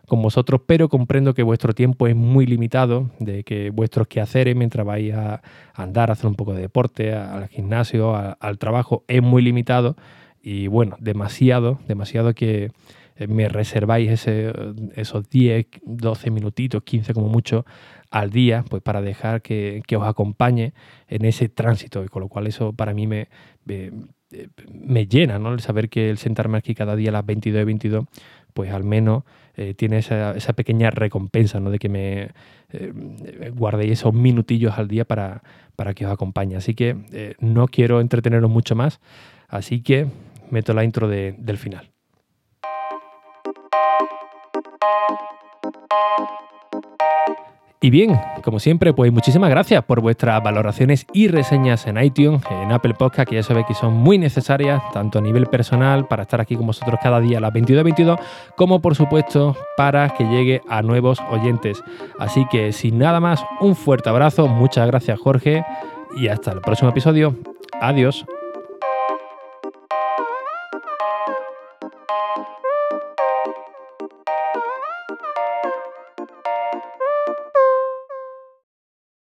vosotros, 0.09 0.61
pero 0.67 0.89
comprendo 0.89 1.35
que 1.35 1.43
vuestro 1.43 1.73
tiempo 1.73 2.07
es 2.07 2.15
muy 2.15 2.47
limitado, 2.47 3.11
de 3.19 3.43
que 3.43 3.71
vuestros 3.71 4.07
quehaceres 4.07 4.55
mientras 4.55 4.87
vais 4.87 5.13
a 5.15 5.43
andar, 5.75 6.11
a 6.11 6.13
hacer 6.13 6.27
un 6.27 6.37
poco 6.37 6.55
de 6.55 6.61
deporte, 6.61 7.13
al 7.13 7.49
gimnasio, 7.49 8.15
al 8.15 8.59
trabajo, 8.59 9.05
es 9.09 9.23
muy 9.23 9.43
limitado 9.43 9.97
y 10.41 10.69
bueno, 10.69 10.97
demasiado, 11.01 11.81
demasiado 11.89 12.33
que 12.33 12.71
eh, 13.17 13.27
me 13.27 13.49
reserváis 13.49 14.11
ese, 14.11 14.53
esos 14.95 15.29
10, 15.29 15.67
12 15.85 16.31
minutitos, 16.31 16.83
15 16.85 17.15
como 17.15 17.29
mucho 17.29 17.65
al 18.11 18.31
día, 18.31 18.65
pues 18.69 18.83
para 18.83 19.01
dejar 19.03 19.43
que, 19.43 19.83
os 19.97 20.07
acompañe 20.07 20.73
en 21.09 21.25
ese 21.25 21.49
tránsito, 21.49 22.05
y 22.05 22.09
con 22.09 22.23
lo 22.23 22.29
cual 22.29 22.47
eso 22.47 22.73
para 22.73 22.95
mí 22.95 23.07
me, 23.07 23.29
me, 23.65 25.07
llena, 25.07 25.39
¿no? 25.39 25.53
El 25.53 25.61
saber 25.61 25.89
que 25.89 26.11
el 26.11 26.19
sentarme 26.19 26.59
aquí 26.59 26.75
cada 26.75 26.97
día 26.97 27.11
a 27.11 27.13
las 27.13 27.27
22 27.27 27.63
y 27.63 27.65
22, 27.65 28.05
pues 28.55 28.73
al 28.73 28.85
menos 28.85 29.25
eh, 29.55 29.75
tiene 29.75 29.99
esa, 29.99 30.35
pequeña 30.55 30.91
recompensa, 30.91 31.61
¿no? 31.61 31.71
De 31.71 31.79
que 31.79 31.89
me 31.89 32.31
eh, 32.73 32.93
guardéis 33.55 33.93
esos 33.93 34.15
minutillos 34.15 34.79
al 34.79 34.89
día 34.89 35.05
para, 35.05 35.43
para 35.77 35.95
que 35.95 36.07
os 36.07 36.13
acompañe. 36.13 36.57
Así 36.57 36.75
que 36.75 36.97
eh, 37.13 37.35
no 37.39 37.69
quiero 37.69 38.01
entreteneros 38.01 38.51
mucho 38.51 38.75
más, 38.75 39.01
así 39.49 39.83
que 39.83 40.07
meto 40.51 40.75
la 40.75 40.85
intro 40.85 41.09
del 41.09 41.59
final. 41.59 41.91
Y 47.81 47.91
bien, 47.91 48.19
como 48.43 48.59
siempre, 48.59 48.95
pues 48.95 49.13
muchísimas 49.13 49.51
gracias 49.51 49.85
por 49.85 50.01
vuestras 50.01 50.43
valoraciones 50.43 51.07
y 51.13 51.29
reseñas 51.29 51.87
en 51.87 52.03
iTunes, 52.03 52.43
en 52.51 52.73
Apple 52.73 52.95
Podcast, 52.95 53.29
que 53.29 53.37
ya 53.37 53.43
sabéis 53.43 53.67
que 53.67 53.75
son 53.75 53.93
muy 53.93 54.17
necesarias, 54.17 54.83
tanto 54.95 55.19
a 55.19 55.23
nivel 55.23 55.47
personal, 55.47 56.07
para 56.09 56.23
estar 56.23 56.41
aquí 56.41 56.57
con 56.57 56.67
vosotros 56.67 56.99
cada 57.03 57.21
día 57.21 57.37
a 57.37 57.41
las 57.43 57.53
22.22, 57.53 58.19
como 58.57 58.81
por 58.81 58.95
supuesto 58.95 59.57
para 59.77 60.09
que 60.11 60.25
llegue 60.25 60.63
a 60.69 60.81
nuevos 60.81 61.21
oyentes. 61.31 61.83
Así 62.19 62.47
que 62.51 62.73
sin 62.73 62.99
nada 62.99 63.21
más, 63.21 63.45
un 63.61 63.77
fuerte 63.77 64.09
abrazo, 64.09 64.49
muchas 64.49 64.87
gracias 64.87 65.21
Jorge, 65.21 65.63
y 66.17 66.29
hasta 66.29 66.53
el 66.53 66.63
próximo 66.63 66.91
episodio. 66.91 67.37
Adiós. 67.81 68.25